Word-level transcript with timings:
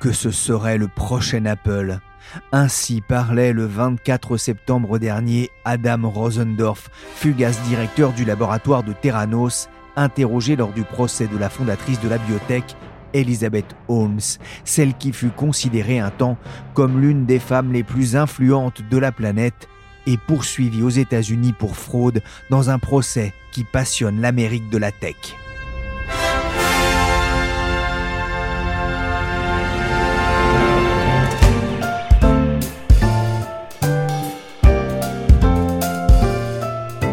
Que 0.00 0.12
ce 0.12 0.30
serait 0.30 0.78
le 0.78 0.88
prochain 0.88 1.44
Apple. 1.44 1.98
Ainsi 2.52 3.02
parlait 3.06 3.52
le 3.52 3.66
24 3.66 4.38
septembre 4.38 4.98
dernier 4.98 5.50
Adam 5.66 6.08
Rosendorf, 6.08 6.88
fugace 7.16 7.60
directeur 7.64 8.12
du 8.12 8.24
laboratoire 8.24 8.82
de 8.82 8.94
Theranos, 8.94 9.68
interrogé 9.96 10.56
lors 10.56 10.72
du 10.72 10.84
procès 10.84 11.26
de 11.26 11.36
la 11.36 11.50
fondatrice 11.50 12.00
de 12.00 12.08
la 12.08 12.16
biotech, 12.16 12.76
Elizabeth 13.12 13.76
Holmes, 13.88 14.20
celle 14.64 14.94
qui 14.94 15.12
fut 15.12 15.30
considérée 15.30 15.98
un 15.98 16.10
temps 16.10 16.38
comme 16.72 16.98
l'une 16.98 17.26
des 17.26 17.40
femmes 17.40 17.72
les 17.72 17.82
plus 17.82 18.16
influentes 18.16 18.80
de 18.90 18.96
la 18.96 19.12
planète 19.12 19.68
et 20.06 20.16
poursuivie 20.16 20.82
aux 20.82 20.88
États-Unis 20.88 21.52
pour 21.52 21.76
fraude 21.76 22.22
dans 22.48 22.70
un 22.70 22.78
procès 22.78 23.34
qui 23.52 23.64
passionne 23.64 24.22
l'Amérique 24.22 24.70
de 24.70 24.78
la 24.78 24.92
tech. 24.92 25.39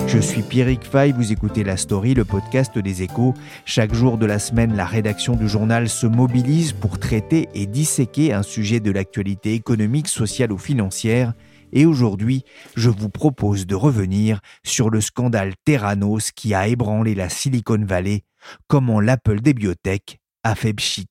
Je 0.08 0.19
suis 0.19 0.41
Pierrick 0.41 0.86
Fay, 0.86 1.11
vous 1.11 1.33
écoutez 1.33 1.66
La 1.66 1.75
Story, 1.75 2.13
le 2.13 2.23
podcast 2.23 2.77
des 2.77 3.03
échos. 3.03 3.33
Chaque 3.66 3.94
jour 3.94 4.17
de 4.17 4.25
la 4.25 4.39
semaine, 4.39 4.73
la 4.73 4.86
rédaction 4.86 5.36
du 5.36 5.49
journal 5.49 5.89
se 5.89 6.08
mobilise 6.08 6.72
pour 6.72 6.97
traiter 6.97 7.49
et 7.53 7.66
disséquer 7.66 8.31
un 8.31 8.41
sujet 8.41 8.80
de 8.80 8.89
l'actualité 8.89 9.53
économique, 9.53 10.08
sociale 10.08 10.53
ou 10.53 10.58
financière. 10.58 11.33
Et 11.73 11.86
aujourd'hui, 11.86 12.44
je 12.77 12.89
vous 12.89 13.09
propose 13.09 13.67
de 13.67 13.75
revenir 13.75 14.39
sur 14.64 14.89
le 14.89 15.02
scandale 15.02 15.55
Terranos 15.66 16.31
qui 16.31 16.53
a 16.53 16.69
ébranlé 16.69 17.14
la 17.14 17.27
Silicon 17.27 17.83
Valley, 17.86 18.21
comment 18.67 19.02
l'Apple 19.02 19.42
des 19.42 19.53
biotech 19.53 20.19
a 20.45 20.55
fait 20.55 20.73
pchit. 20.73 21.09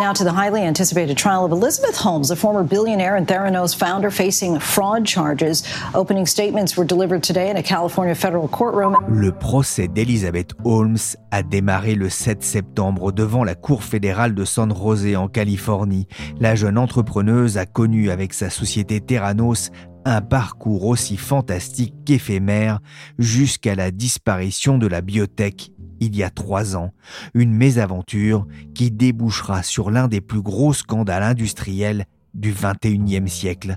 Now 0.00 0.14
to 0.14 0.24
the 0.24 0.32
highly 0.32 0.62
anticipated 0.62 1.18
trial 1.18 1.44
of 1.44 1.52
Elizabeth 1.52 1.94
Holmes, 1.94 2.30
a 2.30 2.34
former 2.34 2.62
billionaire 2.62 3.16
and 3.16 3.26
Theranos 3.26 3.76
founder 3.76 4.10
facing 4.10 4.58
fraud 4.58 5.04
charges. 5.04 5.62
Opening 5.92 6.24
statements 6.24 6.74
were 6.74 6.86
delivered 6.86 7.22
today 7.22 7.50
in 7.50 7.58
a 7.58 7.62
California 7.62 8.14
federal 8.14 8.48
courtroom. 8.48 8.96
Le 9.10 9.30
procès 9.30 9.88
d'Elizabeth 9.88 10.54
Holmes 10.64 10.96
a 11.30 11.42
démarré 11.42 11.94
le 11.94 12.08
7 12.08 12.42
septembre 12.42 13.12
devant 13.12 13.44
la 13.44 13.54
Cour 13.54 13.84
fédérale 13.84 14.34
de 14.34 14.46
San 14.46 14.74
José 14.74 15.16
en 15.16 15.28
Californie. 15.28 16.08
La 16.40 16.54
jeune 16.54 16.78
entrepreneuse 16.78 17.58
a 17.58 17.66
connu 17.66 18.10
avec 18.10 18.32
sa 18.32 18.48
société 18.48 19.02
Theranos 19.02 19.70
un 20.04 20.20
parcours 20.20 20.86
aussi 20.86 21.16
fantastique 21.16 21.94
qu'éphémère 22.04 22.80
jusqu'à 23.18 23.74
la 23.74 23.90
disparition 23.90 24.78
de 24.78 24.86
la 24.86 25.00
biotech 25.00 25.70
il 26.00 26.16
y 26.16 26.22
a 26.22 26.30
trois 26.30 26.76
ans, 26.76 26.92
une 27.34 27.52
mésaventure 27.52 28.46
qui 28.74 28.90
débouchera 28.90 29.62
sur 29.62 29.90
l'un 29.90 30.08
des 30.08 30.22
plus 30.22 30.42
gros 30.42 30.72
scandales 30.72 31.22
industriels 31.22 32.06
du 32.32 32.52
21e 32.52 33.26
siècle. 33.26 33.76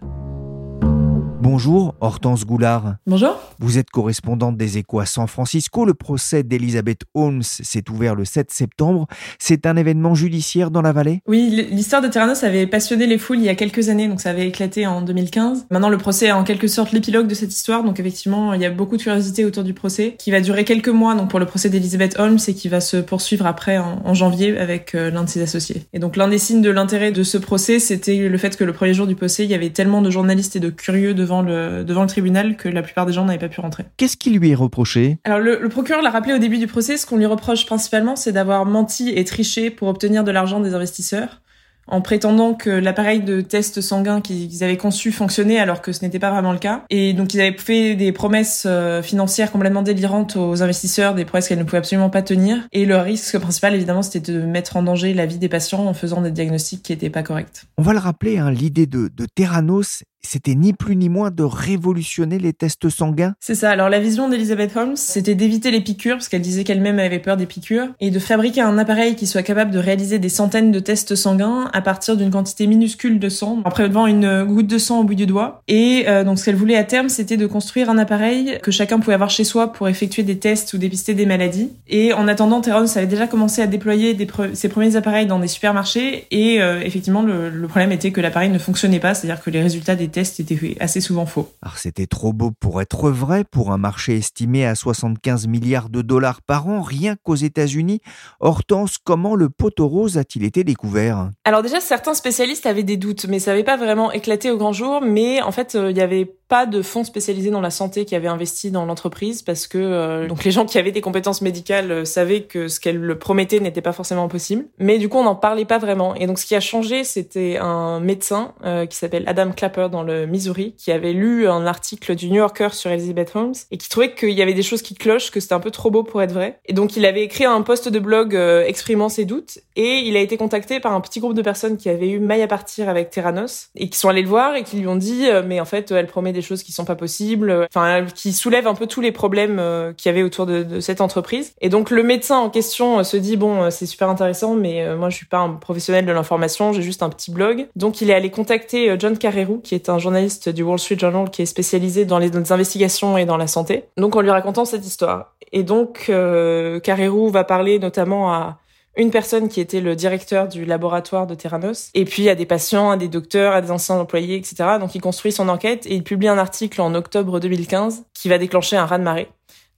Bonjour, 1.44 1.96
Hortense 2.00 2.46
Goulard. 2.46 2.96
Bonjour. 3.06 3.38
Vous 3.60 3.78
êtes 3.78 3.90
correspondante 3.90 4.56
des 4.56 4.78
Échos 4.78 5.02
à 5.02 5.06
San 5.06 5.28
Francisco. 5.28 5.84
Le 5.84 5.94
procès 5.94 6.42
d'Elizabeth 6.42 7.02
Holmes 7.16 7.44
s'est 7.44 7.84
ouvert 7.90 8.16
le 8.16 8.24
7 8.24 8.50
septembre. 8.50 9.08
C'est 9.40 9.66
un 9.66 9.76
événement 9.76 10.16
judiciaire 10.16 10.72
dans 10.72 10.82
la 10.82 10.94
vallée? 10.94 11.22
Oui, 11.28 11.68
l'histoire 11.70 12.02
de 12.02 12.08
Terranos 12.08 12.46
avait 12.46 12.66
passionné 12.66 13.08
les 13.08 13.18
foules 13.18 13.40
il 13.40 13.44
y 13.44 13.50
a 13.50 13.56
quelques 13.56 13.90
années, 13.90 14.08
donc 14.08 14.22
ça 14.22 14.30
avait 14.30 14.48
éclaté 14.48 14.88
en 14.88 15.02
2015. 15.02 15.68
Maintenant, 15.70 15.90
le 15.90 15.98
procès 15.98 16.28
est 16.28 16.32
en 16.32 16.46
quelque 16.46 16.70
sorte 16.70 16.94
l'épilogue 16.94 17.28
de 17.28 17.36
cette 17.36 17.54
histoire, 17.54 17.84
donc 17.84 18.00
effectivement, 18.00 18.54
il 18.54 18.62
y 18.62 18.66
a 18.66 18.72
beaucoup 18.72 18.96
de 18.96 19.04
curiosité 19.04 19.44
autour 19.44 19.66
du 19.66 19.74
procès, 19.74 20.16
qui 20.18 20.32
va 20.32 20.40
durer 20.40 20.64
quelques 20.64 20.88
mois, 20.88 21.14
donc 21.14 21.30
pour 21.30 21.40
le 21.40 21.46
procès 21.46 21.70
d'Elizabeth 21.70 22.18
Holmes, 22.20 22.40
et 22.48 22.54
qui 22.54 22.70
va 22.70 22.80
se 22.80 22.96
poursuivre 22.96 23.46
après 23.48 23.78
en, 23.78 24.02
en 24.06 24.14
janvier 24.14 24.58
avec 24.58 24.96
euh, 24.96 25.12
l'un 25.12 25.26
de 25.26 25.30
ses 25.30 25.42
associés. 25.42 25.84
Et 25.92 26.00
donc 26.00 26.16
l'un 26.16 26.30
des 26.30 26.38
signes 26.38 26.62
de 26.62 26.70
l'intérêt 26.70 27.12
de 27.12 27.24
ce 27.24 27.38
procès, 27.38 27.80
c'était 27.80 28.30
le 28.30 28.38
fait 28.38 28.56
que 28.56 28.64
le 28.64 28.72
premier 28.72 28.94
jour 28.94 29.08
du 29.08 29.16
procès, 29.16 29.44
il 29.44 29.52
y 29.52 29.56
avait 29.56 29.72
tellement 29.72 30.02
de 30.02 30.10
journalistes 30.10 30.56
et 30.56 30.62
de 30.62 30.70
curieux 30.70 31.14
devant 31.14 31.33
le, 31.42 31.84
devant 31.84 32.04
le 32.04 32.08
tribunal 32.08 32.56
que 32.56 32.70
la 32.70 32.82
plupart 32.82 33.06
des 33.06 33.14
gens 33.14 33.26
n'avaient 33.26 33.40
pas 33.40 33.50
pu 33.50 33.62
rentrer. 33.62 33.86
Qu'est-ce 33.98 34.18
qui 34.18 34.30
lui 34.30 34.52
est 34.52 34.56
reproché? 34.56 35.18
Alors 35.24 35.40
le, 35.40 35.60
le 35.60 35.70
procureur 35.70 36.02
l'a 36.02 36.12
rappelé 36.12 36.34
au 36.34 36.40
début 36.40 36.58
du 36.58 36.68
procès, 36.68 36.98
ce 36.98 37.06
qu'on 37.06 37.18
lui 37.18 37.26
reproche 37.26 37.66
principalement, 37.66 38.16
c'est 38.16 38.32
d'avoir 38.32 38.66
menti 38.66 39.10
et 39.10 39.24
triché 39.24 39.70
pour 39.70 39.88
obtenir 39.88 40.24
de 40.24 40.32
l'argent 40.32 40.60
des 40.60 40.74
investisseurs 40.74 41.40
en 41.88 42.02
prétendant 42.02 42.54
que 42.54 42.70
l'appareil 42.70 43.22
de 43.22 43.42
test 43.42 43.82
sanguin 43.82 44.22
qu'ils 44.22 44.64
avaient 44.64 44.78
conçu 44.78 45.12
fonctionnait 45.12 45.60
alors 45.60 45.82
que 45.82 45.92
ce 45.92 46.04
n'était 46.04 46.20
pas 46.20 46.32
vraiment 46.32 46.54
le 46.54 46.58
cas. 46.58 46.86
Et 46.90 47.14
donc 47.14 47.34
ils 47.34 47.42
avaient 47.42 47.58
fait 47.58 47.96
des 47.96 48.12
promesses 48.12 48.64
euh, 48.66 49.02
financières 49.02 49.52
complètement 49.52 49.82
délirantes 49.82 50.38
aux 50.38 50.64
investisseurs, 50.64 51.14
des 51.14 51.26
promesses 51.26 51.50
qu'elles 51.50 51.60
ne 51.60 51.64
pouvaient 51.64 51.80
absolument 51.80 52.10
pas 52.10 52.22
tenir. 52.22 52.60
Et 52.72 52.86
le 52.86 52.98
risque 52.98 53.38
principal, 53.38 53.76
évidemment, 53.76 54.02
c'était 54.02 54.32
de 54.32 54.40
mettre 54.42 54.78
en 54.78 54.84
danger 54.84 55.14
la 55.14 55.26
vie 55.26 55.40
des 55.40 55.50
patients 55.50 55.86
en 55.86 55.94
faisant 55.94 56.22
des 56.22 56.32
diagnostics 56.32 56.84
qui 56.84 56.94
n'étaient 56.94 57.10
pas 57.10 57.24
corrects. 57.24 57.64
On 57.78 57.84
va 57.84 57.92
le 57.92 58.00
rappeler, 58.00 58.38
hein, 58.38 58.50
l'idée 58.50 58.86
de, 58.86 59.10
de 59.14 59.26
Terranos, 59.36 60.04
c'était 60.24 60.56
ni 60.56 60.74
plus 60.74 60.96
ni 60.96 61.10
moins 61.10 61.32
de 61.32 61.44
révolutionner 61.44 62.40
les 62.40 62.54
tests 62.54 62.90
sanguins. 62.90 63.34
C'est 63.40 63.56
ça. 63.56 63.72
Alors 63.72 63.90
la 63.90 64.00
vision 64.00 64.30
d'Elizabeth 64.30 64.76
Holmes, 64.76 64.96
c'était 64.96 65.36
d'éviter 65.36 65.72
les 65.72 65.82
piqûres, 65.82 66.16
parce 66.16 66.30
qu'elle 66.30 66.42
disait 66.42 66.64
qu'elle-même 66.64 67.00
avait 67.00 67.20
peur 67.20 67.38
des 67.38 67.46
piqûres, 67.46 67.88
et 68.00 68.12
de 68.12 68.20
fabriquer 68.20 68.62
un 68.62 68.78
appareil 68.78 69.16
qui 69.16 69.28
soit 69.28 69.44
capable 69.44 69.72
de 69.72 69.80
réaliser 69.80 70.20
des 70.20 70.30
centaines 70.30 70.72
de 70.72 70.80
tests 70.80 71.16
sanguins 71.16 71.70
à 71.74 71.82
partir 71.82 72.18
d'une 72.18 72.32
quantité 72.32 72.68
minuscule 72.68 73.20
de 73.20 73.30
sang, 73.30 73.62
en 73.66 73.70
prélevant 73.70 74.08
une 74.08 74.44
goutte 74.46 74.68
de 74.68 74.78
sang 74.78 75.02
au 75.02 75.04
bout 75.04 75.16
du 75.16 75.26
doigt. 75.26 75.62
Et 75.68 76.06
euh, 76.08 76.24
donc 76.24 76.40
ce 76.40 76.46
qu'elle 76.46 76.56
voulait 76.56 76.78
à 76.78 76.84
terme, 76.84 77.10
c'était 77.10 77.38
de 77.38 77.46
construire 77.46 77.90
un 77.90 77.98
appareil 77.98 78.58
que 78.64 78.72
chacun 78.72 79.00
pouvait 79.00 79.14
avoir 79.14 79.30
chez 79.30 79.44
soi 79.44 79.72
pour 79.74 79.90
effectuer 79.90 80.24
des 80.24 80.40
tests 80.40 80.74
ou 80.74 80.78
dépister 80.78 81.14
des 81.14 81.26
maladies. 81.26 81.70
Et 81.88 82.14
en 82.14 82.28
attendant, 82.28 82.62
Terranos 82.62 82.96
avait 82.98 83.08
déjà 83.08 83.28
commencé 83.28 83.62
à 83.62 83.68
déployer 83.68 84.18
ses 84.54 84.70
premiers 84.70 84.96
appareils 84.96 85.26
dans 85.26 85.40
des 85.40 85.48
supermarchés, 85.48 86.28
et 86.32 86.62
euh, 86.62 86.82
effectivement, 86.82 87.22
le, 87.22 87.50
le 87.50 87.68
problème 87.68 87.92
était 87.92 88.12
que 88.12 88.22
l'appareil 88.22 88.50
ne 88.50 88.60
fonctionnait 88.60 89.00
pas, 89.00 89.14
c'est-à-dire 89.14 89.44
que 89.44 89.50
les 89.50 89.62
résultats 89.62 89.96
des 89.96 90.08
tests 90.14 90.40
étaient 90.40 90.78
assez 90.80 91.02
souvent 91.02 91.26
faux. 91.26 91.52
Alors 91.62 91.78
c'était 91.78 92.06
trop 92.06 92.32
beau 92.32 92.52
pour 92.52 92.82
être 92.82 93.10
vrai 93.10 93.44
pour 93.44 93.72
un 93.72 93.78
marché 93.78 94.16
estimé 94.16 94.66
à 94.66 94.76
75 94.76 95.48
milliards 95.48 95.90
de 95.90 96.02
dollars 96.02 96.42
par 96.42 96.68
an, 96.68 96.82
rien 96.82 97.18
qu'aux 97.22 97.36
États-Unis. 97.36 98.00
Hortense, 98.40 98.98
comment 99.04 99.36
le 99.36 99.50
poteau 99.50 99.88
rose 99.88 100.18
a-t-il 100.18 100.46
été 100.46 100.64
découvert? 100.64 101.32
Alors 101.44 101.62
déjà, 101.62 101.82
certains 101.82 102.14
spécialistes 102.14 102.66
avaient 102.66 102.84
des 102.84 102.98
doutes, 102.98 103.26
mais 103.28 103.40
ça 103.40 103.52
n'avait 103.52 103.64
pas 103.64 103.78
vraiment 103.78 104.12
éclaté 104.12 104.52
au 104.52 104.58
grand 104.58 104.74
jour. 104.74 105.02
Mais 105.02 105.42
en 105.42 105.52
fait, 105.52 105.76
euh, 105.76 105.92
il 105.92 105.98
y 105.98 106.02
avait 106.02 106.36
pas 106.54 106.68
de 106.68 106.84
fonds 106.84 107.04
spécialisés 107.04 107.50
dans 107.50 107.62
la 107.62 107.72
santé 107.72 108.06
qui 108.06 108.16
avaient 108.16 108.28
investi 108.28 108.70
dans 108.70 108.86
l'entreprise 108.86 109.42
parce 109.42 109.66
que 109.66 109.80
euh, 109.80 110.28
donc 110.28 110.44
les 110.44 110.52
gens 110.52 110.68
qui 110.68 110.78
avaient 110.78 110.92
des 110.92 111.02
compétences 111.02 111.42
médicales 111.42 111.92
euh, 111.92 112.06
savaient 112.06 112.44
que 112.44 112.68
ce 112.68 112.80
qu'elle 112.80 113.18
promettait 113.18 113.60
n'était 113.60 113.82
pas 113.82 113.92
forcément 113.92 114.28
possible. 114.28 114.66
Mais 114.78 115.00
du 115.00 115.10
coup, 115.10 115.18
on 115.18 115.24
n'en 115.24 115.34
parlait 115.34 115.66
pas 115.66 115.80
vraiment. 115.80 116.14
Et 116.14 116.28
donc, 116.28 116.38
ce 116.38 116.46
qui 116.46 116.54
a 116.54 116.60
changé, 116.60 117.06
c'était 117.06 117.58
un 117.60 118.00
médecin 118.00 118.54
euh, 118.64 118.86
qui 118.86 118.96
s'appelle 118.98 119.24
Adam 119.26 119.50
Clapper 119.50 119.88
dans 119.92 120.04
le 120.04 120.28
Missouri 120.28 120.76
qui 120.78 120.92
avait 120.92 121.14
lu 121.14 121.48
un 121.48 121.66
article 121.66 122.14
du 122.14 122.30
New 122.30 122.36
Yorker 122.36 122.70
sur 122.74 122.92
Elizabeth 122.92 123.32
Holmes 123.34 123.56
et 123.72 123.78
qui 123.78 123.90
trouvait 123.90 124.14
qu'il 124.14 124.30
y 124.30 124.44
avait 124.44 124.54
des 124.54 124.62
choses 124.62 124.84
qui 124.84 124.94
clochent, 124.94 125.32
que 125.32 125.40
c'était 125.40 125.56
un 125.56 125.60
peu 125.60 125.72
trop 125.72 125.90
beau 125.90 126.04
pour 126.04 126.22
être 126.22 126.34
vrai. 126.34 126.60
Et 126.68 126.74
donc, 126.74 126.96
il 126.96 127.08
avait 127.08 127.24
écrit 127.24 127.46
un 127.46 127.64
post 127.64 127.90
de 127.90 127.98
blog 127.98 128.36
exprimant 128.36 129.10
ses 129.10 129.26
doutes 129.26 129.58
et 129.76 130.02
il 130.02 130.16
a 130.16 130.20
été 130.20 130.38
contacté 130.38 130.80
par 130.80 130.94
un 130.94 131.02
petit 131.02 131.20
groupe 131.20 131.34
de 131.34 131.42
personnes 131.42 131.78
qui 131.78 131.90
avaient 131.90 132.10
eu 132.10 132.20
maille 132.20 132.44
à 132.44 132.48
partir 132.48 132.90
avec 132.90 133.10
Terranos 133.10 133.70
et 133.76 133.90
qui 133.90 133.98
sont 133.98 134.10
allés 134.10 134.22
le 134.22 134.28
voir 134.28 134.56
et 134.56 134.62
qui 134.62 134.78
lui 134.78 134.88
ont 134.88 134.96
dit 134.96 135.26
mais 135.48 135.60
en 135.60 135.66
fait, 135.66 135.90
elle 135.90 136.06
promet 136.06 136.32
des 136.32 136.43
choses 136.44 136.64
qui 136.64 136.72
sont 136.72 136.86
pas 136.86 136.96
possibles, 136.96 137.68
enfin 137.74 138.06
qui 138.14 138.34
soulève 138.34 138.68
un 138.68 138.76
peu 138.76 138.88
tous 138.88 139.02
les 139.02 139.12
problèmes 139.12 139.62
qu'il 139.98 140.10
y 140.10 140.14
avait 140.14 140.24
autour 140.24 140.46
de, 140.46 140.80
cette 140.80 141.02
entreprise. 141.02 141.54
Et 141.62 141.70
donc 141.70 141.90
le 141.90 142.04
médecin 142.04 142.38
en 142.38 142.50
question 142.50 143.04
se 143.04 143.18
dit 143.18 143.38
bon 143.38 143.70
c'est 143.70 143.86
super 143.86 144.10
intéressant, 144.10 144.54
mais 144.56 144.96
moi 144.96 145.10
je 145.10 145.16
suis 145.16 145.26
pas 145.26 145.40
un 145.40 145.52
professionnel 145.52 146.06
de 146.06 146.12
l'information, 146.12 146.74
j'ai 146.74 146.82
juste 146.82 147.04
un 147.04 147.10
petit 147.10 147.32
blog. 147.32 147.68
Donc 147.76 148.02
il 148.02 148.10
est 148.10 148.14
allé 148.14 148.30
contacter 148.30 148.96
John 149.00 149.18
Carreyrou, 149.18 149.60
qui 149.60 149.76
est 149.76 149.90
un 149.90 150.00
journaliste 150.00 150.50
du 150.50 150.64
Wall 150.64 150.80
Street 150.80 151.00
Journal 151.00 151.30
qui 151.30 151.42
est 151.42 151.46
spécialisé 151.46 152.06
dans 152.06 152.20
les, 152.20 152.30
dans 152.30 152.40
les 152.40 152.52
investigations 152.52 153.18
et 153.18 153.26
dans 153.26 153.38
la 153.38 153.48
santé. 153.48 153.86
Donc 153.98 154.16
en 154.16 154.22
lui 154.22 154.32
racontant 154.32 154.66
cette 154.66 154.86
histoire. 154.86 155.34
Et 155.52 155.64
donc 155.64 156.08
euh, 156.10 156.80
Carreyrou 156.80 157.30
va 157.30 157.44
parler 157.44 157.80
notamment 157.80 158.34
à 158.34 158.58
une 158.96 159.12
personne 159.12 159.50
qui 159.50 159.60
était 159.60 159.82
le 159.82 159.96
directeur 159.96 160.48
du 160.48 160.66
laboratoire 160.66 161.26
de 161.26 161.36
Terranos, 161.36 161.90
et 161.94 162.06
puis 162.06 162.30
à 162.30 162.36
des 162.36 162.46
patients, 162.46 162.92
à 162.92 162.98
des 162.98 163.08
docteurs, 163.08 163.54
à 163.54 163.62
des 163.62 163.72
anciens 163.72 163.96
employés, 163.96 164.36
etc. 164.36 164.78
Donc 164.80 164.96
il 164.96 165.02
construit 165.02 165.32
son 165.32 165.50
enquête 165.50 165.86
et 165.86 165.96
il 165.96 166.04
publie 166.04 166.28
un 166.28 166.38
article 166.38 166.82
en 166.82 166.94
octobre 166.94 167.40
2015 167.40 168.04
qui 168.14 168.30
va 168.30 168.38
déclencher 168.38 168.78
un 168.78 168.86
raz-de-marée. 168.86 169.30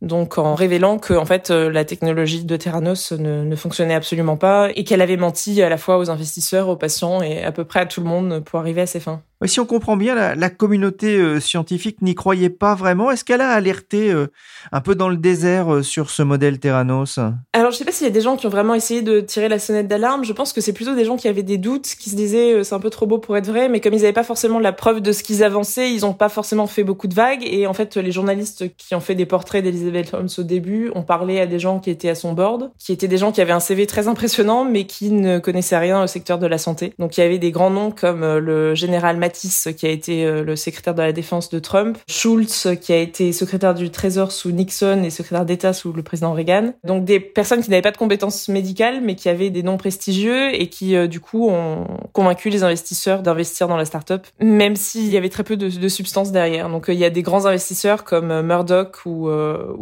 Donc 0.02 0.38
en 0.38 0.56
révélant 0.56 1.00
que 1.00 1.14
en 1.14 1.26
fait 1.26 1.52
euh, 1.52 1.72
la 1.72 1.86
technologie 1.86 2.44
de 2.44 2.58
Terranos 2.58 3.14
ne, 3.14 3.44
ne 3.44 3.56
fonctionnait 3.56 3.94
absolument 3.94 4.36
pas 4.36 4.70
et 4.76 4.84
qu'elle 4.84 5.02
avait 5.02 5.16
menti 5.16 5.62
à 5.62 5.70
la 5.70 5.78
fois 5.78 5.98
aux 5.98 6.10
investisseurs, 6.10 6.68
aux 6.68 6.76
patients 6.76 7.22
et 7.22 7.44
à 7.44 7.52
peu 7.54 7.64
près 7.64 7.80
à 7.80 7.86
tout 7.86 8.02
le 8.02 8.08
monde 8.08 8.44
pour 8.44 8.60
arriver 8.60 8.82
à 8.82 8.86
ses 8.86 9.00
fins. 9.00 9.22
Si 9.44 9.60
on 9.60 9.66
comprend 9.66 9.98
bien, 9.98 10.16
la, 10.34 10.50
communauté 10.50 11.18
euh, 11.18 11.40
scientifique 11.42 12.02
n'y 12.02 12.16
croyait 12.16 12.50
pas 12.50 12.74
vraiment. 12.74 13.12
Est-ce 13.12 13.26
qu'elle 13.26 13.42
a 13.42 13.50
alerté 13.50 14.10
euh, 14.10 14.28
un 14.72 14.80
peu 14.80 14.96
dans 14.96 15.10
le 15.10 15.18
désert 15.18 15.74
euh, 15.74 15.84
sur 15.84 16.10
ce 16.10 16.24
modèle 16.24 16.58
Terranos 16.58 17.20
Alors, 17.52 17.72
je 17.72 17.78
sais 17.78 17.84
pas 17.86 17.92
s'il 17.92 18.08
y 18.08 18.10
a 18.10 18.14
des 18.14 18.22
gens 18.22 18.38
qui 18.38 18.48
ont 18.48 18.50
vraiment 18.50 18.74
essayé 18.74 19.02
de 19.02 19.20
tirer 19.20 19.50
la 19.50 19.60
sonnette 19.60 19.90
d'alarme. 19.90 20.24
Je 20.24 20.32
pense 20.32 20.54
que 20.54 20.62
c'est 20.62 20.72
plutôt 20.72 20.96
des 20.96 21.04
gens 21.04 21.18
qui 21.18 21.28
avaient 21.28 21.44
des 21.44 21.58
doutes, 21.58 21.96
qui 22.00 22.10
se 22.10 22.16
disaient 22.16 22.64
c'est 22.64 22.74
un 22.74 22.80
peu 22.80 22.90
trop 22.90 23.08
beau 23.08 23.18
pour 23.18 23.36
être 23.36 23.48
vrai, 23.48 23.68
mais 23.68 23.82
comme 23.82 23.94
ils 23.94 24.02
n'avaient 24.02 24.14
pas 24.14 24.24
forcément 24.24 24.58
la 24.58 24.72
preuve 24.72 25.02
de 25.02 25.12
ce 25.12 25.22
qu'ils 25.22 25.44
avançaient, 25.44 25.92
ils 25.92 26.02
n'ont 26.02 26.14
pas 26.14 26.30
forcément 26.30 26.66
fait 26.66 26.84
beaucoup 26.84 27.08
de 27.08 27.14
vagues. 27.14 27.44
Et 27.46 27.68
en 27.68 27.74
fait, 27.74 27.98
les 27.98 28.14
journalistes 28.14 28.76
qui 28.78 28.96
ont 28.96 29.02
fait 29.02 29.16
des 29.16 29.26
portraits 29.26 29.64
d'Elizabeth 29.64 30.14
Holmes 30.14 30.30
au 30.38 30.44
début 30.44 30.92
ont 30.96 31.04
parlé 31.04 31.42
à 31.42 31.46
des 31.46 31.60
gens 31.60 31.80
qui 31.80 31.90
étaient 31.90 32.10
à 32.10 32.16
son 32.16 32.32
board, 32.32 32.72
qui 32.80 32.94
étaient 32.94 33.10
des 33.10 33.18
gens 33.18 33.34
qui 33.34 33.42
avaient 33.42 33.52
un 33.52 33.60
CV 33.60 33.86
très 33.86 34.08
impressionnant, 34.08 34.64
mais 34.64 34.86
qui 34.86 35.12
ne 35.12 35.40
connaissaient 35.40 35.78
rien 35.78 36.02
au 36.02 36.08
secteur 36.08 36.40
de 36.40 36.48
la 36.48 36.58
santé. 36.58 36.94
Donc, 37.00 37.18
il 37.18 37.22
y 37.22 37.24
avait 37.24 37.38
des 37.38 37.52
grands 37.52 37.70
noms 37.70 37.92
comme 37.92 38.22
le 38.22 38.76
général 38.76 39.18
Matisse, 39.26 39.70
qui 39.76 39.88
a 39.88 39.90
été 39.90 40.24
euh, 40.24 40.44
le 40.44 40.56
secrétaire 40.56 40.94
de 40.94 41.02
la 41.02 41.12
défense 41.12 41.50
de 41.50 41.58
Trump, 41.58 41.98
Schultz, 42.08 42.68
qui 42.80 42.94
a 42.94 42.98
été 42.98 43.34
secrétaire 43.34 43.74
du 43.74 43.90
Trésor 43.90 44.32
sous 44.32 44.52
Nixon 44.52 45.02
et 45.04 45.10
secrétaire 45.10 45.46
d'État 45.46 45.74
sous 45.74 45.94
le 45.94 46.04
président 46.04 46.34
Reagan. 46.34 46.74
Donc 46.84 47.06
des 47.06 47.20
personnes 47.20 47.64
qui 47.64 47.72
n'avaient 47.72 47.82
pas 47.82 47.92
de 47.92 47.98
compétences 47.98 48.48
médicales, 48.50 49.02
mais 49.02 49.16
qui 49.16 49.28
avaient 49.28 49.50
des 49.50 49.64
noms 49.64 49.78
prestigieux 49.78 50.54
et 50.54 50.70
qui, 50.70 50.96
euh, 50.96 51.08
du 51.08 51.20
coup, 51.20 51.50
ont 51.50 51.88
convaincu 52.14 52.50
les 52.50 52.64
investisseurs 52.64 53.24
d'investir 53.24 53.68
dans 53.68 53.78
la 53.78 53.86
start-up, 53.86 54.28
même 54.40 54.76
s'il 54.76 55.08
y 55.08 55.18
avait 55.18 55.30
très 55.30 55.44
peu 55.44 55.58
de, 55.58 55.70
de 55.70 55.88
substance 55.88 56.32
derrière. 56.32 56.70
Donc 56.70 56.88
euh, 56.88 56.94
il 56.94 57.00
y 57.00 57.06
a 57.06 57.10
des 57.10 57.24
grands 57.24 57.48
investisseurs 57.48 58.04
comme 58.04 58.42
Murdoch 58.42 59.06
ou, 59.08 59.30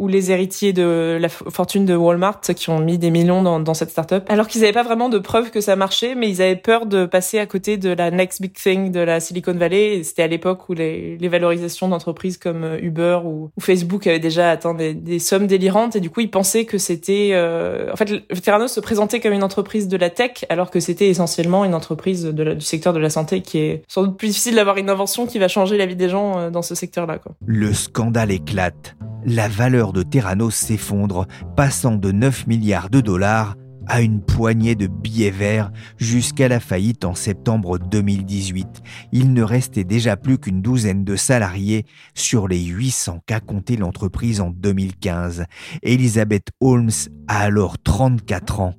les 0.08 0.30
héritiers 0.30 0.72
de 0.72 1.18
la 1.20 1.28
fortune 1.28 1.84
de 1.84 1.94
Walmart 1.94 2.40
qui 2.40 2.70
ont 2.70 2.78
mis 2.78 2.98
des 2.98 3.10
millions 3.10 3.42
dans, 3.42 3.58
dans 3.58 3.74
cette 3.74 3.90
start-up, 3.90 4.24
alors 4.28 4.46
qu'ils 4.46 4.60
n'avaient 4.60 4.72
pas 4.72 4.84
vraiment 4.84 5.08
de 5.08 5.18
preuves 5.18 5.50
que 5.50 5.60
ça 5.60 5.76
marchait, 5.76 6.14
mais 6.14 6.30
ils 6.30 6.40
avaient 6.40 6.56
peur 6.56 6.86
de 6.86 7.04
passer 7.04 7.38
à 7.38 7.46
côté 7.46 7.76
de 7.76 7.90
la 7.90 8.10
next 8.10 8.40
big 8.40 8.52
thing 8.52 8.92
de 8.92 9.00
la 9.00 9.18
Silicon 9.34 9.54
Valley. 9.54 10.02
C'était 10.04 10.22
à 10.22 10.28
l'époque 10.28 10.68
où 10.68 10.74
les, 10.74 11.18
valorisations 11.28 11.88
d'entreprises 11.88 12.38
comme 12.38 12.62
euh, 12.62 12.78
Uber 12.80 13.20
ou, 13.24 13.50
Facebook 13.58 14.06
avaient 14.06 14.20
déjà 14.20 14.50
atteint 14.50 14.74
des, 14.74 15.18
sommes 15.18 15.46
délirantes 15.46 15.96
et 15.96 16.00
du 16.00 16.10
coup 16.10 16.20
ils 16.20 16.30
pensaient 16.30 16.64
que 16.64 16.78
c'était 16.78 17.30
euh... 17.32 17.90
en 17.92 17.96
fait 17.96 18.28
Theranos 18.42 18.72
se 18.72 18.80
présentait 18.80 19.20
comme 19.20 19.32
une 19.32 19.42
entreprise 19.42 19.88
de 19.88 19.96
la 19.96 20.10
tech 20.10 20.44
alors 20.48 20.70
que 20.70 20.80
c'était 20.80 21.08
essentiellement 21.08 21.64
une 21.64 21.74
entreprise 21.74 22.26
du 22.26 22.60
secteur 22.60 22.92
de 22.92 22.98
la 22.98 23.10
santé 23.10 23.40
qui 23.40 23.58
est 23.58 23.82
sans 23.88 24.04
doute 24.04 24.18
plus 24.18 24.28
difficile 24.28 24.54
d'avoir 24.54 24.76
une 24.76 24.90
invention 24.90 25.26
qui 25.26 25.38
va 25.38 25.48
changer 25.48 25.76
la 25.76 25.86
vie 25.86 25.96
des 25.96 26.08
gens 26.08 26.38
euh, 26.38 26.50
dans 26.50 26.62
ce 26.62 26.74
secteur-là. 26.74 27.18
Le 27.46 27.72
scandale 27.72 28.30
éclate. 28.30 28.96
La 29.24 29.48
valeur 29.48 29.92
de 29.92 30.02
Theranos 30.02 30.54
s'effondre, 30.54 31.26
passant 31.56 31.96
de 31.96 32.12
9 32.12 32.46
milliards 32.46 32.90
de 32.90 33.00
dollars 33.00 33.56
à 33.86 34.00
une 34.00 34.20
poignée 34.20 34.74
de 34.74 34.86
billets 34.86 35.30
verts 35.30 35.70
jusqu'à 35.96 36.48
la 36.48 36.60
faillite 36.60 37.04
en 37.04 37.14
septembre 37.14 37.78
2018. 37.78 38.82
Il 39.12 39.32
ne 39.32 39.42
restait 39.42 39.84
déjà 39.84 40.16
plus 40.16 40.38
qu'une 40.38 40.62
douzaine 40.62 41.04
de 41.04 41.16
salariés 41.16 41.84
sur 42.14 42.48
les 42.48 42.64
800 42.64 43.20
qu'a 43.26 43.40
compté 43.40 43.76
l'entreprise 43.76 44.40
en 44.40 44.50
2015. 44.50 45.44
Elizabeth 45.82 46.48
Holmes 46.60 46.90
a 47.28 47.38
alors 47.40 47.78
34 47.82 48.60
ans. 48.60 48.74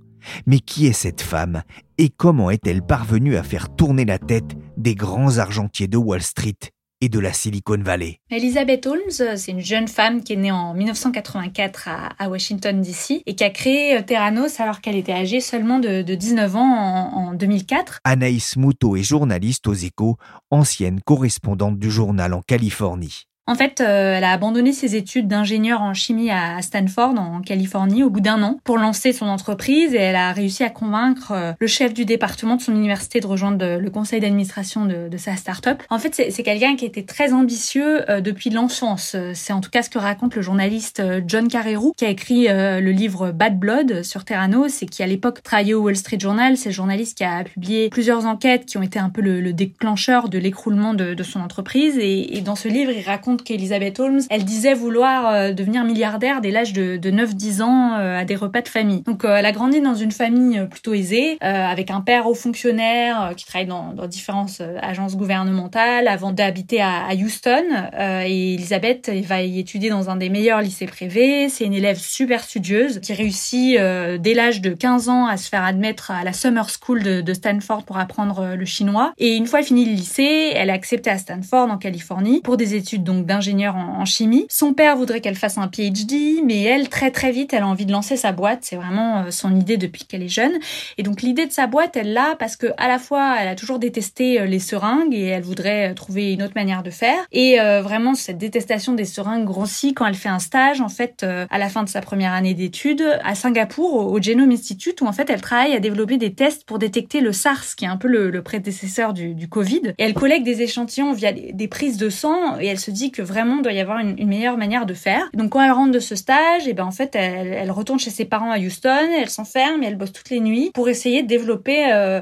Mais 0.48 0.60
qui 0.60 0.88
est 0.88 0.94
cette 0.94 1.22
femme 1.22 1.62
et 1.98 2.10
comment 2.10 2.50
est-elle 2.50 2.82
parvenue 2.82 3.36
à 3.36 3.44
faire 3.44 3.76
tourner 3.76 4.06
la 4.06 4.18
tête 4.18 4.56
des 4.76 4.96
grands 4.96 5.38
argentiers 5.38 5.88
de 5.88 5.98
Wall 5.98 6.24
Street? 6.24 6.75
Et 7.02 7.10
de 7.10 7.20
la 7.20 7.34
Silicon 7.34 7.78
Valley. 7.82 8.20
Elizabeth 8.30 8.86
Holmes, 8.86 9.36
c'est 9.36 9.52
une 9.52 9.62
jeune 9.62 9.88
femme 9.88 10.24
qui 10.24 10.34
est 10.34 10.38
née 10.38 10.52
en 10.52 10.74
1984 10.74 11.90
à, 12.20 12.30
Washington 12.30 12.82
DC 12.82 13.22
et 13.26 13.36
qui 13.36 13.44
a 13.44 13.50
créé 13.50 13.98
euh, 13.98 14.02
Terranos 14.02 14.60
alors 14.60 14.82
qu'elle 14.82 14.96
était 14.96 15.14
âgée 15.14 15.42
seulement 15.42 15.80
de, 15.80 16.02
19 16.02 16.56
ans 16.56 16.60
en, 16.62 17.30
en 17.30 17.34
2004. 17.34 18.00
Anaïs 18.04 18.56
Moutot 18.58 18.96
est 18.96 19.04
journaliste 19.04 19.68
aux 19.68 19.74
échos, 19.74 20.18
ancienne 20.50 21.02
correspondante 21.06 21.78
du 21.78 21.92
journal 21.92 22.34
en 22.34 22.42
Californie. 22.42 23.26
En 23.48 23.54
fait, 23.54 23.80
euh, 23.80 24.16
elle 24.18 24.24
a 24.24 24.32
abandonné 24.32 24.74
ses 24.74 24.96
études 24.96 25.28
d'ingénieur 25.28 25.84
en 25.84 25.94
chimie 25.94 26.32
à 26.32 26.60
Stanford, 26.64 27.14
en 27.20 27.42
Californie, 27.42 28.02
au 28.02 28.10
bout 28.10 28.20
d'un 28.20 28.42
an, 28.42 28.58
pour 28.64 28.80
lancer 28.80 29.14
son 29.14 29.28
entreprise 29.28 29.94
et 29.94 30.00
elle 30.00 30.16
a 30.16 30.32
réussi 30.32 30.64
à 30.64 30.72
convaincre 30.72 31.32
euh, 31.32 31.52
le 31.60 31.68
chef 31.68 31.94
du 31.94 32.06
département 32.06 32.56
de 32.56 32.62
son 32.62 32.74
université 32.74 33.20
de 33.20 33.28
rejoindre 33.28 33.78
le 33.78 33.90
conseil 33.92 34.20
d'administration 34.20 34.86
de, 34.86 35.16
sa 35.18 35.36
start-up. 35.36 35.84
En 35.90 36.00
fait, 36.00 36.14
c'est 36.16 36.44
quelqu'un 36.44 36.76
qui 36.76 36.86
était 36.86 37.04
très 37.04 37.34
ambitieux 37.34 38.10
euh, 38.10 38.20
depuis 38.20 38.50
l'enfance. 38.50 39.16
C'est 39.34 39.54
en 39.54 39.62
tout 39.62 39.70
cas 39.70 39.84
ce 39.84 39.90
que 39.90 40.00
raconte 40.00 40.36
le 40.36 40.42
journaliste 40.42 41.02
John 41.28 41.48
Carreyrou, 41.48 41.94
qui 41.96 42.06
a 42.06 42.10
écrit 42.10 42.48
le 42.48 42.92
livre 42.92 43.32
Bad 43.32 43.60
Blood 43.60 44.04
sur 44.04 44.26
Terranos 44.26 44.82
et 44.82 44.88
qui 44.88 45.04
à 45.04 45.08
l'époque 45.08 45.44
travaillait 45.44 45.74
au 45.74 45.84
Wall 45.84 45.96
Street 45.96 46.20
Journal. 46.20 46.58
C'est 46.58 46.70
le 46.70 46.76
journaliste 46.76 47.18
qui 47.18 47.24
a 47.24 47.44
publié 47.44 47.90
plusieurs 47.90 48.26
enquêtes 48.26 48.66
qui 48.66 48.78
ont 48.78 48.82
été 48.82 49.00
un 49.00 49.10
peu 49.10 49.22
le, 49.22 49.54
déclencheur 49.54 50.30
de 50.30 50.38
l'écroulement 50.38 50.94
de, 50.94 51.24
son 51.24 51.40
entreprise. 51.40 51.98
Et 51.98 52.42
dans 52.42 52.56
ce 52.56 52.68
livre, 52.68 52.92
il 52.92 53.04
raconte 53.04 53.35
qu'Elizabeth 53.44 54.00
Holmes, 54.00 54.22
elle 54.30 54.46
disait 54.46 54.74
vouloir 54.74 55.30
euh, 55.30 55.52
devenir 55.54 55.84
milliardaire 55.84 56.42
dès 56.42 56.52
l'âge 56.52 56.74
de, 56.74 56.98
9-10 56.98 57.62
ans 57.62 57.94
euh, 57.94 58.20
à 58.20 58.26
des 58.26 58.36
repas 58.36 58.62
de 58.62 58.68
famille. 58.68 59.02
Donc 59.02 59.24
euh, 59.24 59.36
elle 59.36 59.46
a 59.46 59.52
grandi 59.52 59.82
dans 59.82 59.96
une 59.96 60.12
famille 60.12 60.66
plutôt 60.70 60.94
aisée, 60.94 61.38
avec 61.42 61.92
un 61.92 62.02
père 62.02 62.28
haut 62.28 62.34
fonctionnaire 62.34 63.34
qui 63.38 63.46
travaille 63.46 63.68
dans, 63.68 63.94
différentes 64.08 64.62
agences 64.82 65.16
gouvernementales 65.16 66.08
avant 66.08 66.32
d'habiter 66.32 66.82
à, 66.82 67.10
Houston. 67.14 67.64
et 67.98 68.54
Elisabeth 68.54 69.10
va 69.26 69.42
y 69.42 69.60
étudier 69.60 69.90
dans 69.90 70.10
un 70.10 70.16
des 70.16 70.30
meilleurs 70.30 70.62
lycées 70.62 70.86
privés. 70.86 71.50
C'est 71.50 71.66
une 71.66 71.74
élève 71.74 71.98
super 71.98 72.44
studieuse 72.44 73.00
qui 73.00 73.14
réussit 73.14 73.76
dès 73.76 74.34
l'âge 74.34 74.62
de 74.62 74.72
15 74.72 75.10
ans 75.10 75.28
à 75.28 75.38
se 75.38 75.50
faire 75.50 75.64
admettre 75.64 76.12
à 76.12 76.24
la 76.24 76.34
Summer 76.34 76.68
School 76.70 77.04
de, 77.04 77.22
de 77.22 77.34
Stanford 77.34 77.84
pour 77.84 77.98
apprendre 77.98 78.56
le 78.56 78.66
chinois. 78.66 79.14
Et 79.18 79.36
une 79.36 79.48
fois 79.48 79.62
finie 79.62 79.86
le 79.86 79.94
lycée, 79.94 80.52
elle 80.56 80.70
est 80.70 80.74
acceptée 80.74 81.10
à 81.10 81.18
Stanford 81.18 81.70
en 81.70 81.78
Californie 81.78 82.42
pour 82.42 82.58
des 82.58 82.76
études 82.76 83.04
donc 83.04 83.25
d'ingénieur 83.26 83.76
en, 83.76 84.06
chimie. 84.06 84.46
Son 84.50 84.74
père 84.74 84.96
voudrait 84.96 85.20
qu'elle 85.20 85.36
fasse 85.36 85.58
un 85.58 85.68
PhD, 85.68 86.42
mais 86.44 86.62
elle, 86.62 86.90
très 86.90 87.10
très 87.10 87.32
vite, 87.32 87.54
elle 87.54 87.64
a 87.64 87.68
envie 87.68 87.86
de 87.86 87.92
lancer 87.92 88.18
sa 88.18 88.32
boîte. 88.32 88.60
C'est 88.62 88.76
vraiment 88.76 89.20
euh, 89.20 89.32
son 89.32 89.56
idée 89.56 89.78
depuis 89.78 90.06
qu'elle 90.06 90.22
est 90.22 90.28
jeune. 90.28 90.54
Et 90.98 91.04
donc 91.04 91.22
l'idée 91.22 91.48
de 91.48 91.52
sa 91.52 91.66
boîte, 91.66 91.98
elle 91.98 92.14
l'a 92.14 92.36
parce 92.38 92.56
que 92.56 92.68
à 92.78 92.88
la 92.88 93.00
fois, 93.00 93.36
elle 93.40 93.48
a 93.48 93.56
toujours 93.56 93.80
détesté 93.80 94.40
euh, 94.40 94.46
les 94.46 94.60
seringues 94.60 95.14
et 95.14 95.26
elle 95.26 95.42
voudrait 95.42 95.92
euh, 95.92 95.94
trouver 95.94 96.34
une 96.34 96.44
autre 96.44 96.54
manière 96.56 96.84
de 96.84 96.92
faire. 96.92 97.18
Et 97.32 97.58
vraiment, 97.58 98.14
cette 98.16 98.38
détestation 98.38 98.94
des 98.94 99.06
seringues 99.06 99.46
grossit 99.46 99.96
quand 99.96 100.06
elle 100.06 100.16
fait 100.16 100.30
un 100.30 100.40
stage, 100.40 100.82
en 100.82 100.90
fait, 100.90 101.24
à 101.24 101.58
la 101.58 101.70
fin 101.70 101.84
de 101.84 101.90
sa 101.90 102.02
première 102.02 102.34
année 102.34 102.54
d'études 102.54 103.04
à 103.24 103.36
Singapour, 103.36 104.12
au, 104.12 104.22
Genome 104.22 104.52
Institute, 104.52 105.02
où 105.02 105.06
en 105.06 105.14
fait, 105.14 105.30
elle 105.30 105.42
travaille 105.42 105.74
à 105.74 105.80
développer 105.80 106.18
des 106.18 106.34
tests 106.34 106.66
pour 106.66 106.80
détecter 106.80 107.22
le 107.22 107.32
SARS, 107.32 107.76
qui 107.76 107.86
est 107.86 107.88
un 107.88 107.98
peu 107.98 108.08
le, 108.08 108.42
prédécesseur 108.42 109.14
du, 109.14 109.34
du, 109.34 109.48
Covid. 109.48 109.94
Et 109.98 110.04
elle 110.04 110.14
collecte 110.14 110.46
des 110.46 110.62
échantillons 110.62 111.14
via 111.14 111.32
des, 111.32 111.52
des 111.54 111.68
prises 111.68 111.98
de 111.98 112.10
sang 112.10 112.60
et 112.60 112.68
elle 112.68 112.80
se 112.80 112.92
dit 112.92 113.12
que 113.16 113.22
vraiment 113.22 113.62
doit 113.62 113.72
y 113.72 113.80
avoir 113.80 114.00
une, 114.00 114.26
meilleure 114.28 114.58
manière 114.58 114.86
de 114.86 114.94
faire. 114.94 115.30
Donc 115.34 115.52
quand 115.52 115.62
elle 115.62 115.72
rentre 115.72 115.92
de 115.92 116.00
ce 116.00 116.16
stage, 116.16 116.68
et 116.68 116.72
eh 116.72 116.74
ben 116.74 116.86
en 116.86 116.92
fait 116.92 117.16
elle, 117.16 117.72
retourne 117.72 118.00
chez 118.00 118.10
ses 118.10 118.26
parents 118.26 118.52
à 118.52 118.60
Houston, 118.60 119.10
elle 119.18 119.30
s'enferme 119.30 119.84
et 119.84 119.88
elle 119.88 119.98
bosse 119.98 120.12
toutes 120.12 120.30
les 120.30 120.40
nuits 120.40 120.72
pour 120.74 120.90
essayer 120.90 121.24
de 121.24 121.28
développer 121.28 121.92
euh, 121.92 122.22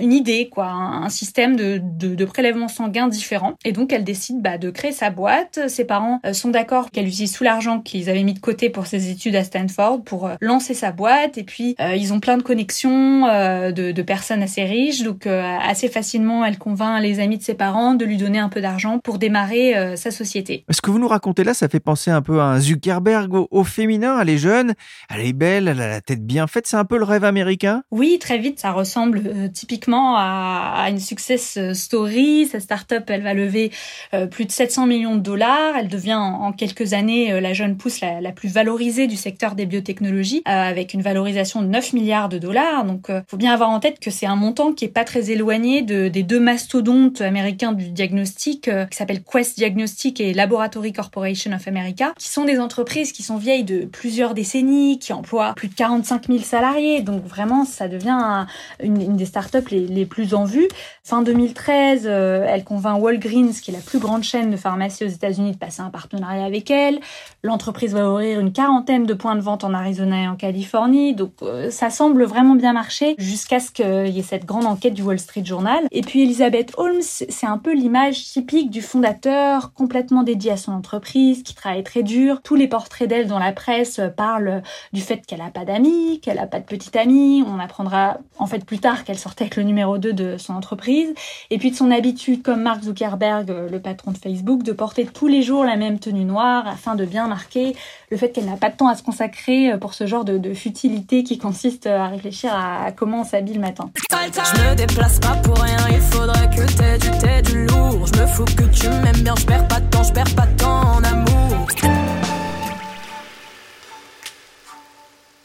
une 0.00 0.12
idée, 0.12 0.48
quoi, 0.48 0.66
un, 0.66 1.08
système 1.08 1.56
de, 1.56 1.80
de, 1.82 2.24
prélèvement 2.24 2.68
sanguin 2.68 3.08
différent. 3.08 3.54
Et 3.64 3.72
donc 3.72 3.92
elle 3.92 4.04
décide 4.04 4.40
bah, 4.40 4.58
de 4.58 4.70
créer 4.70 4.92
sa 4.92 5.10
boîte. 5.10 5.60
Ses 5.68 5.84
parents 5.84 6.20
euh, 6.24 6.32
sont 6.32 6.50
d'accord 6.50 6.90
qu'elle 6.90 7.08
utilise 7.08 7.32
tout 7.32 7.44
l'argent 7.44 7.80
qu'ils 7.80 8.08
avaient 8.08 8.22
mis 8.22 8.34
de 8.34 8.38
côté 8.38 8.70
pour 8.70 8.86
ses 8.86 9.10
études 9.10 9.36
à 9.36 9.44
Stanford 9.44 10.02
pour 10.02 10.26
euh, 10.26 10.34
lancer 10.40 10.74
sa 10.74 10.92
boîte. 10.92 11.38
Et 11.38 11.44
puis 11.44 11.76
ils 11.96 12.12
ont 12.12 12.20
plein 12.20 12.36
de 12.36 12.42
connexions 12.42 13.22
de, 13.22 13.92
de 13.92 14.02
personnes 14.02 14.42
assez 14.42 14.64
riches, 14.64 15.02
donc 15.02 15.26
assez 15.26 15.88
facilement 15.88 16.44
elle 16.44 16.58
convainc 16.58 17.02
les 17.02 17.20
amis 17.20 17.38
de 17.38 17.42
ses 17.42 17.54
parents 17.54 17.94
de 17.94 18.04
lui 18.04 18.16
donner 18.16 18.38
un 18.38 18.48
peu 18.48 18.60
d'argent 18.60 18.98
pour 18.98 19.18
démarrer 19.18 19.96
sa 19.96 20.10
société 20.10 20.19
société. 20.20 20.64
Ce 20.70 20.82
que 20.82 20.90
vous 20.90 20.98
nous 20.98 21.08
racontez 21.08 21.44
là, 21.44 21.54
ça 21.54 21.68
fait 21.68 21.80
penser 21.80 22.10
un 22.10 22.20
peu 22.20 22.40
à 22.40 22.44
un 22.44 22.60
Zuckerberg 22.60 23.32
au, 23.50 23.64
féminin. 23.64 24.18
Elle 24.20 24.28
est 24.28 24.38
jeune, 24.38 24.74
elle 25.08 25.26
est 25.26 25.32
belle, 25.32 25.68
elle 25.68 25.80
a 25.80 25.88
la 25.88 26.00
tête 26.00 26.24
bien 26.24 26.46
faite. 26.46 26.66
C'est 26.66 26.76
un 26.76 26.84
peu 26.84 26.98
le 26.98 27.04
rêve 27.04 27.24
américain? 27.24 27.82
Oui, 27.90 28.18
très 28.20 28.38
vite, 28.38 28.58
ça 28.58 28.72
ressemble 28.72 29.22
euh, 29.24 29.48
typiquement 29.48 30.16
à, 30.18 30.86
une 30.90 30.98
success 30.98 31.58
story. 31.72 32.46
Sa 32.46 32.60
start-up, 32.60 33.04
elle 33.08 33.22
va 33.22 33.32
lever 33.32 33.70
euh, 34.12 34.26
plus 34.26 34.44
de 34.44 34.52
700 34.52 34.86
millions 34.86 35.16
de 35.16 35.20
dollars. 35.20 35.76
Elle 35.78 35.88
devient 35.88 36.14
en, 36.14 36.52
quelques 36.52 36.92
années 36.92 37.32
euh, 37.32 37.40
la 37.40 37.54
jeune 37.54 37.76
pousse 37.76 38.00
la, 38.00 38.32
plus 38.32 38.48
valorisée 38.48 39.06
du 39.06 39.16
secteur 39.16 39.54
des 39.54 39.66
biotechnologies, 39.66 40.42
avec 40.44 40.94
une 40.94 41.02
valorisation 41.02 41.62
de 41.62 41.66
9 41.66 41.94
milliards 41.94 42.28
de 42.28 42.38
dollars. 42.38 42.84
Donc, 42.84 43.06
il 43.08 43.22
faut 43.26 43.36
bien 43.36 43.52
avoir 43.52 43.70
en 43.70 43.80
tête 43.80 43.98
que 43.98 44.10
c'est 44.10 44.26
un 44.26 44.36
montant 44.36 44.72
qui 44.72 44.84
est 44.84 44.88
pas 44.88 45.04
très 45.04 45.30
éloigné 45.30 45.82
de, 45.82 46.08
des 46.08 46.22
deux 46.22 46.40
mastodontes 46.40 47.20
américains 47.20 47.72
du 47.72 47.90
diagnostic, 47.90 48.70
qui 48.90 48.96
s'appellent 48.96 49.22
Quest 49.22 49.56
Diagnostic 49.56 50.09
et 50.18 50.34
Laboratory 50.34 50.92
Corporation 50.92 51.52
of 51.52 51.68
America, 51.68 52.12
qui 52.18 52.28
sont 52.28 52.44
des 52.44 52.58
entreprises 52.58 53.12
qui 53.12 53.22
sont 53.22 53.36
vieilles 53.36 53.64
de 53.64 53.84
plusieurs 53.84 54.34
décennies, 54.34 54.98
qui 54.98 55.12
emploient 55.12 55.52
plus 55.54 55.68
de 55.68 55.74
45 55.74 56.26
000 56.26 56.38
salariés. 56.40 57.02
Donc 57.02 57.24
vraiment, 57.24 57.64
ça 57.64 57.86
devient 57.86 58.46
une, 58.82 59.16
des 59.16 59.26
startups 59.26 59.58
les, 59.70 59.86
les 59.86 60.06
plus 60.06 60.34
en 60.34 60.44
vue. 60.44 60.68
Fin 61.04 61.22
2013, 61.22 62.04
euh, 62.06 62.44
elle 62.48 62.64
convainc 62.64 63.00
Walgreens, 63.00 63.52
qui 63.62 63.70
est 63.70 63.74
la 63.74 63.80
plus 63.80 63.98
grande 63.98 64.22
chaîne 64.22 64.50
de 64.50 64.56
pharmacie 64.56 65.04
aux 65.04 65.08
États-Unis, 65.08 65.52
de 65.52 65.56
passer 65.56 65.82
un 65.82 65.90
partenariat 65.90 66.44
avec 66.44 66.70
elle. 66.70 67.00
L'entreprise 67.42 67.92
va 67.92 68.10
ouvrir 68.10 68.40
une 68.40 68.52
quarantaine 68.52 69.04
de 69.04 69.14
points 69.14 69.36
de 69.36 69.40
vente 69.40 69.64
en 69.64 69.74
Arizona 69.74 70.22
et 70.22 70.28
en 70.28 70.36
Californie. 70.36 71.14
Donc 71.14 71.32
euh, 71.42 71.70
ça 71.70 71.90
semble 71.90 72.24
vraiment 72.24 72.54
bien 72.54 72.72
marcher 72.72 73.14
jusqu'à 73.18 73.60
ce 73.60 73.70
qu'il 73.70 74.08
y 74.08 74.18
ait 74.18 74.22
cette 74.22 74.44
grande 74.44 74.66
enquête 74.66 74.94
du 74.94 75.02
Wall 75.02 75.18
Street 75.18 75.44
Journal. 75.44 75.84
Et 75.90 76.02
puis 76.02 76.22
Elizabeth 76.22 76.72
Holmes, 76.76 77.02
c'est 77.02 77.46
un 77.46 77.58
peu 77.58 77.74
l'image 77.74 78.24
typique 78.24 78.70
du 78.70 78.82
fondateur 78.82 79.72
complètement 79.72 79.99
dédié 80.24 80.52
à 80.52 80.56
son 80.56 80.72
entreprise, 80.72 81.42
qui 81.42 81.54
travaille 81.54 81.84
très 81.84 82.02
dur. 82.02 82.40
Tous 82.42 82.54
les 82.54 82.68
portraits 82.68 83.08
d'elle 83.08 83.26
dans 83.26 83.38
la 83.38 83.52
presse 83.52 84.00
parlent 84.16 84.62
du 84.92 85.00
fait 85.00 85.24
qu'elle 85.26 85.40
n'a 85.40 85.50
pas 85.50 85.64
d'amis, 85.64 86.20
qu'elle 86.20 86.36
n'a 86.36 86.46
pas 86.46 86.60
de 86.60 86.64
petite 86.64 86.96
amie. 86.96 87.44
On 87.46 87.58
apprendra 87.58 88.18
en 88.38 88.46
fait 88.46 88.64
plus 88.64 88.78
tard 88.78 89.04
qu'elle 89.04 89.18
sortait 89.18 89.44
avec 89.44 89.56
le 89.56 89.62
numéro 89.62 89.98
2 89.98 90.12
de 90.12 90.36
son 90.36 90.54
entreprise. 90.54 91.12
Et 91.50 91.58
puis 91.58 91.70
de 91.70 91.76
son 91.76 91.90
habitude, 91.90 92.42
comme 92.42 92.62
Mark 92.62 92.82
Zuckerberg, 92.82 93.52
le 93.70 93.80
patron 93.80 94.12
de 94.12 94.18
Facebook, 94.18 94.62
de 94.62 94.72
porter 94.72 95.06
tous 95.06 95.28
les 95.28 95.42
jours 95.42 95.64
la 95.64 95.76
même 95.76 95.98
tenue 95.98 96.24
noire 96.24 96.66
afin 96.66 96.94
de 96.94 97.04
bien 97.04 97.28
marquer 97.28 97.76
le 98.10 98.16
fait 98.16 98.30
qu'elle 98.30 98.46
n'a 98.46 98.56
pas 98.56 98.70
de 98.70 98.76
temps 98.76 98.88
à 98.88 98.94
se 98.94 99.02
consacrer 99.02 99.76
pour 99.80 99.94
ce 99.94 100.06
genre 100.06 100.24
de, 100.24 100.40
futilité 100.54 101.22
qui 101.22 101.38
consiste 101.38 101.86
à 101.86 102.08
réfléchir 102.08 102.50
à, 102.52 102.92
comment 102.92 103.20
on 103.20 103.24
s'habille 103.24 103.54
le 103.54 103.60
matin. 103.60 103.90
Je 104.10 104.70
me 104.70 104.74
déplace 104.74 105.18
pas 105.20 105.36
pour 105.36 105.58
rien, 105.58 105.76
il 105.90 106.00
faudrait 106.00 106.48
que 106.50 106.66
t'aies 106.76 106.98
du, 106.98 107.52
du 107.52 107.66
lourd. 107.66 108.06
Je 108.06 108.20
me 108.20 108.26
fous 108.26 108.44
que 108.44 108.64
tu 108.64 108.88
m'aimes 108.88 109.22
bien, 109.22 109.34
je 109.38 109.46
perds 109.46 109.68
pas 109.68 109.79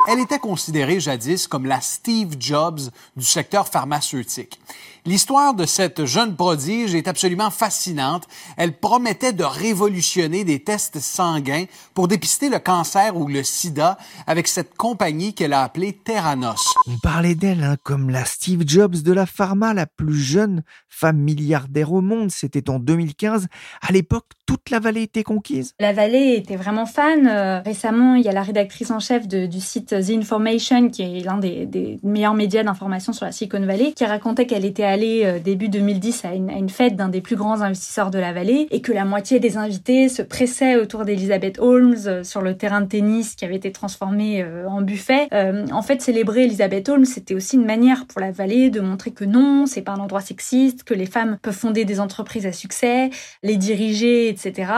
Elle 0.08 0.20
était 0.20 0.40
considérée 0.40 1.00
jadis 1.00 1.48
comme 1.48 1.66
la 1.66 1.82
Steve 1.82 2.36
Jobs 2.40 2.80
du 3.16 3.26
secteur 3.26 3.68
pharmaceutique. 3.68 4.60
L'histoire 5.08 5.54
de 5.54 5.68
cette 5.68 6.06
jeune 6.06 6.36
prodige 6.36 6.96
est 6.96 7.08
absolument 7.08 7.52
fascinante. 7.52 8.24
Elle 8.58 8.74
promettait 8.74 9.34
de 9.34 9.44
révolutionner 9.44 10.44
des 10.44 10.64
tests 10.64 11.00
sanguins 11.00 11.66
pour 11.94 12.08
dépister 12.08 12.50
le 12.50 12.58
cancer 12.58 13.16
ou 13.16 13.28
le 13.28 13.44
sida 13.44 14.00
avec 14.26 14.48
cette 14.48 14.76
compagnie 14.76 15.36
qu'elle 15.36 15.54
a 15.54 15.62
appelée 15.62 15.94
Theranos. 15.94 16.74
On 16.88 16.98
parlait 16.98 17.36
d'elle 17.36 17.64
hein, 17.64 17.76
comme 17.84 18.10
la 18.10 18.26
Steve 18.26 18.64
Jobs 18.66 19.04
de 19.04 19.14
la 19.14 19.28
pharma, 19.28 19.76
la 19.76 19.86
plus 19.86 20.20
jeune 20.20 20.64
femme 20.90 21.18
milliardaire 21.18 21.94
au 21.94 22.02
monde. 22.02 22.32
C'était 22.32 22.68
en 22.72 22.80
2015. 22.80 23.46
À 23.88 23.92
l'époque, 23.92 24.26
toute 24.48 24.72
la 24.72 24.80
vallée 24.80 25.04
était 25.04 25.24
conquise. 25.24 25.74
La 25.80 25.94
vallée 25.94 26.36
était 26.36 26.56
vraiment 26.56 26.88
fan. 26.88 27.28
Euh, 27.28 27.60
récemment, 27.60 28.16
il 28.16 28.24
y 28.24 28.30
a 28.30 28.32
la 28.32 28.42
rédactrice 28.42 28.90
en 28.90 29.00
chef 29.00 29.28
du 29.28 29.60
site 29.60 29.90
The 29.90 30.10
Information, 30.10 30.90
qui 30.90 31.04
est 31.04 31.20
l'un 31.24 31.38
des, 31.38 31.68
des 31.68 32.00
meilleurs 32.02 32.34
médias 32.34 32.64
d'information 32.64 33.14
sur 33.14 33.26
la 33.26 33.32
Silicon 33.32 33.64
Valley, 33.66 33.94
qui 33.94 34.06
racontait 34.06 34.48
qu'elle 34.48 34.66
était 34.66 34.95
euh, 35.04 35.40
début 35.40 35.70
2010 35.70 36.26
à 36.26 36.34
une, 36.34 36.70
fête 36.70 36.96
d'un 36.96 37.10
des 37.10 37.22
plus 37.22 37.36
grands 37.36 37.62
investisseurs 37.62 38.12
de 38.12 38.20
la 38.20 38.34
vallée 38.34 38.68
et 38.72 38.82
que 38.82 38.92
la 38.92 39.06
moitié 39.06 39.40
des 39.40 39.58
invités 39.58 40.10
se 40.10 40.22
pressaient 40.22 40.78
autour 40.78 41.06
d'Elizabeth 41.06 41.60
Holmes 41.60 41.98
euh, 42.08 42.24
sur 42.24 42.42
le 42.42 42.58
terrain 42.58 42.82
de 42.82 42.88
tennis 42.88 43.36
qui 43.36 43.46
avait 43.46 43.56
été 43.56 43.72
transformé 43.72 44.42
euh, 44.42 44.68
en 44.68 44.82
buffet. 44.82 45.28
en 45.32 45.82
fait, 45.82 46.02
célébrer 46.02 46.44
Elizabeth 46.44 46.90
Holmes, 46.90 47.06
c'était 47.06 47.34
aussi 47.34 47.56
une 47.56 47.66
manière 47.66 48.06
pour 48.06 48.22
la 48.22 48.32
vallée 48.32 48.70
de 48.70 48.80
montrer 48.80 49.12
que 49.12 49.26
non, 49.26 49.66
c'est 49.66 49.82
pas 49.82 49.94
un 49.94 50.00
endroit 50.00 50.22
sexiste, 50.22 50.84
que 50.84 50.94
les 50.94 51.06
femmes 51.06 51.38
peuvent 51.42 51.56
fonder 51.56 51.86
des 51.86 52.00
entreprises 52.00 52.46
à 52.46 52.52
succès, 52.52 53.10
les 53.44 53.58
diriger, 53.58 54.30
etc. 54.30 54.72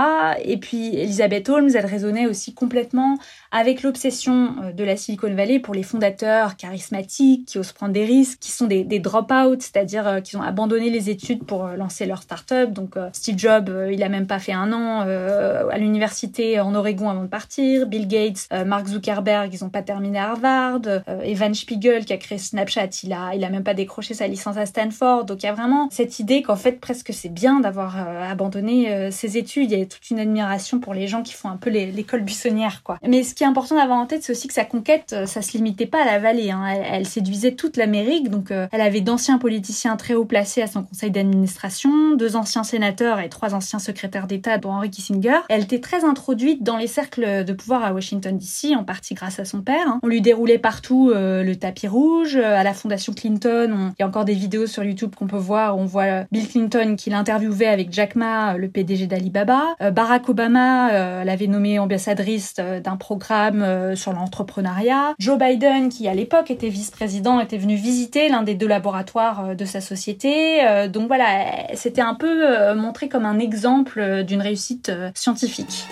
Et 0.43 0.57
puis 0.57 0.95
Elizabeth 0.95 1.49
Holmes, 1.49 1.69
elle 1.73 1.85
résonnait 1.85 2.27
aussi 2.27 2.53
complètement 2.53 3.17
avec 3.51 3.83
l'obsession 3.83 4.55
de 4.75 4.83
la 4.83 4.97
Silicon 4.97 5.33
Valley 5.33 5.59
pour 5.59 5.73
les 5.73 5.83
fondateurs 5.83 6.57
charismatiques 6.57 7.45
qui 7.47 7.59
osent 7.59 7.71
prendre 7.71 7.93
des 7.93 8.05
risques, 8.05 8.39
qui 8.39 8.51
sont 8.51 8.67
des, 8.67 8.83
des 8.83 8.99
drop-out, 8.99 9.61
c'est-à-dire 9.61 10.06
qui 10.21 10.35
ont 10.35 10.41
abandonné 10.41 10.89
les 10.89 11.09
études 11.09 11.43
pour 11.43 11.65
euh, 11.65 11.75
lancer 11.75 12.05
leur 12.05 12.21
start-up. 12.21 12.71
Donc 12.71 12.97
euh, 12.97 13.09
Steve 13.13 13.37
Jobs, 13.37 13.69
euh, 13.69 13.91
il 13.91 14.03
a 14.03 14.09
même 14.09 14.27
pas 14.27 14.39
fait 14.39 14.53
un 14.53 14.71
an 14.73 15.01
à 15.01 15.77
l'université 15.77 16.59
en 16.59 16.73
Oregon 16.75 17.09
avant 17.09 17.23
de 17.23 17.27
partir. 17.27 17.87
Bill 17.87 18.07
Gates, 18.07 18.47
Mark 18.65 18.87
Zuckerberg, 18.87 19.53
ils 19.53 19.63
ont 19.63 19.69
pas 19.69 19.81
terminé 19.81 20.19
Harvard. 20.19 20.81
Evan 21.23 21.53
Spiegel 21.53 22.05
qui 22.05 22.13
a 22.13 22.17
créé 22.17 22.37
Snapchat, 22.37 22.89
il 23.03 23.13
a 23.13 23.35
il 23.35 23.43
a 23.43 23.49
même 23.49 23.63
pas 23.63 23.73
décroché 23.73 24.13
sa 24.13 24.27
licence 24.27 24.57
à 24.57 24.65
Stanford. 24.65 25.25
Donc 25.25 25.43
il 25.43 25.45
y 25.45 25.49
a 25.49 25.53
vraiment 25.53 25.89
cette 25.91 26.19
idée 26.19 26.41
qu'en 26.41 26.55
fait 26.55 26.79
presque 26.79 27.13
c'est 27.13 27.29
bien 27.29 27.59
d'avoir 27.59 27.97
abandonné 27.97 29.11
ses 29.11 29.37
études. 29.37 29.71
Il 29.71 29.79
y 29.79 29.81
a 29.81 29.85
toute 29.85 30.09
une 30.09 30.19
admiration 30.19 30.79
pour 30.79 30.93
les 30.93 31.07
gens 31.07 31.23
qui 31.23 31.33
font 31.33 31.49
un 31.49 31.57
peu 31.57 31.69
l'école 31.69 32.21
buissonnière 32.21 32.81
quoi. 32.83 32.97
Mais 33.07 33.23
ce 33.23 33.33
qui 33.33 33.43
est 33.43 33.47
important 33.47 33.75
d'avoir 33.75 33.99
en 33.99 34.05
tête, 34.05 34.23
c'est 34.23 34.31
aussi 34.31 34.47
que 34.47 34.53
sa 34.53 34.65
conquête, 34.65 35.15
ça 35.25 35.41
se 35.41 35.53
limitait 35.53 35.85
pas 35.85 36.01
à 36.01 36.05
la 36.05 36.19
vallée. 36.19 36.51
Hein. 36.51 36.65
Elle, 36.91 37.05
séduisait 37.05 37.53
toute 37.53 37.77
l'Amérique. 37.77 38.29
Donc 38.29 38.51
elle 38.51 38.81
avait 38.81 39.01
d'anciens 39.01 39.37
politiciens 39.37 39.96
très 39.97 40.13
haut 40.13 40.25
placés 40.25 40.61
à 40.61 40.67
son 40.67 40.83
conseil 40.83 41.11
d'administration, 41.11 42.15
deux 42.15 42.35
anciens 42.35 42.63
sénateurs 42.63 43.19
et 43.19 43.29
trois 43.29 43.53
anciens 43.53 43.79
secrétaires 43.79 44.27
d'État, 44.27 44.57
dont 44.57 44.71
Henry 44.71 44.89
Kissinger. 44.89 45.39
Elle 45.49 45.63
était 45.63 45.81
très 45.81 46.05
introduite 46.05 46.63
dans 46.63 46.77
les 46.77 46.87
cercles 46.87 47.43
de 47.43 47.53
pouvoir 47.53 47.83
à 47.83 47.93
Washington 47.93 48.37
DC, 48.37 48.75
en 48.75 48.83
partie 48.83 49.13
grâce 49.13 49.39
à 49.39 49.45
son 49.45 49.61
père. 49.61 49.87
Hein. 49.87 49.99
On 50.03 50.07
lui 50.07 50.21
déroulait 50.21 50.57
partout 50.57 51.11
euh, 51.13 51.43
le 51.43 51.55
tapis 51.55 51.87
rouge. 51.87 52.35
À 52.37 52.63
la 52.63 52.73
fondation 52.73 53.13
Clinton, 53.13 53.91
il 53.97 54.01
y 54.01 54.03
a 54.03 54.07
encore 54.07 54.25
des 54.25 54.33
vidéos 54.33 54.67
sur 54.67 54.83
YouTube 54.83 55.13
qu'on 55.15 55.27
peut 55.27 55.37
voir. 55.37 55.77
Où 55.77 55.81
on 55.81 55.85
voit 55.85 56.25
Bill 56.31 56.47
Clinton 56.47 56.95
qui 56.97 57.09
l'interviewait 57.09 57.67
avec 57.67 57.91
Jack 57.91 58.15
Ma, 58.15 58.57
le 58.57 58.67
PDG 58.69 59.07
d'Alibaba. 59.07 59.75
Euh, 59.81 59.91
Barack 59.91 60.29
Obama 60.29 60.91
euh, 60.91 61.23
l'avait 61.23 61.47
nommée 61.47 61.79
ambassadrice 61.79 62.55
d'un 62.55 62.97
programme 62.97 63.95
sur 63.95 64.13
l'entrepreneuriat. 64.13 65.15
Joe 65.19 65.37
Biden, 65.37 65.89
qui 65.89 66.07
à 66.07 66.13
l'époque 66.13 66.51
était 66.51 66.69
vice-président, 66.69 67.39
était 67.39 67.57
venu 67.57 67.75
visiter 67.75 68.29
l'un 68.29 68.43
des 68.43 68.55
deux 68.55 68.67
laboratoires 68.67 69.55
de 69.55 69.65
sa 69.65 69.81
société. 69.87 70.65
Euh, 70.65 70.87
donc 70.87 71.07
voilà, 71.07 71.73
c'était 71.75 72.01
un 72.01 72.15
peu 72.15 72.45
euh, 72.45 72.75
montré 72.75 73.09
comme 73.09 73.25
un 73.25 73.39
exemple 73.39 74.23
d'une 74.23 74.41
réussite 74.41 74.89
euh, 74.89 75.11
scientifique. 75.15 75.87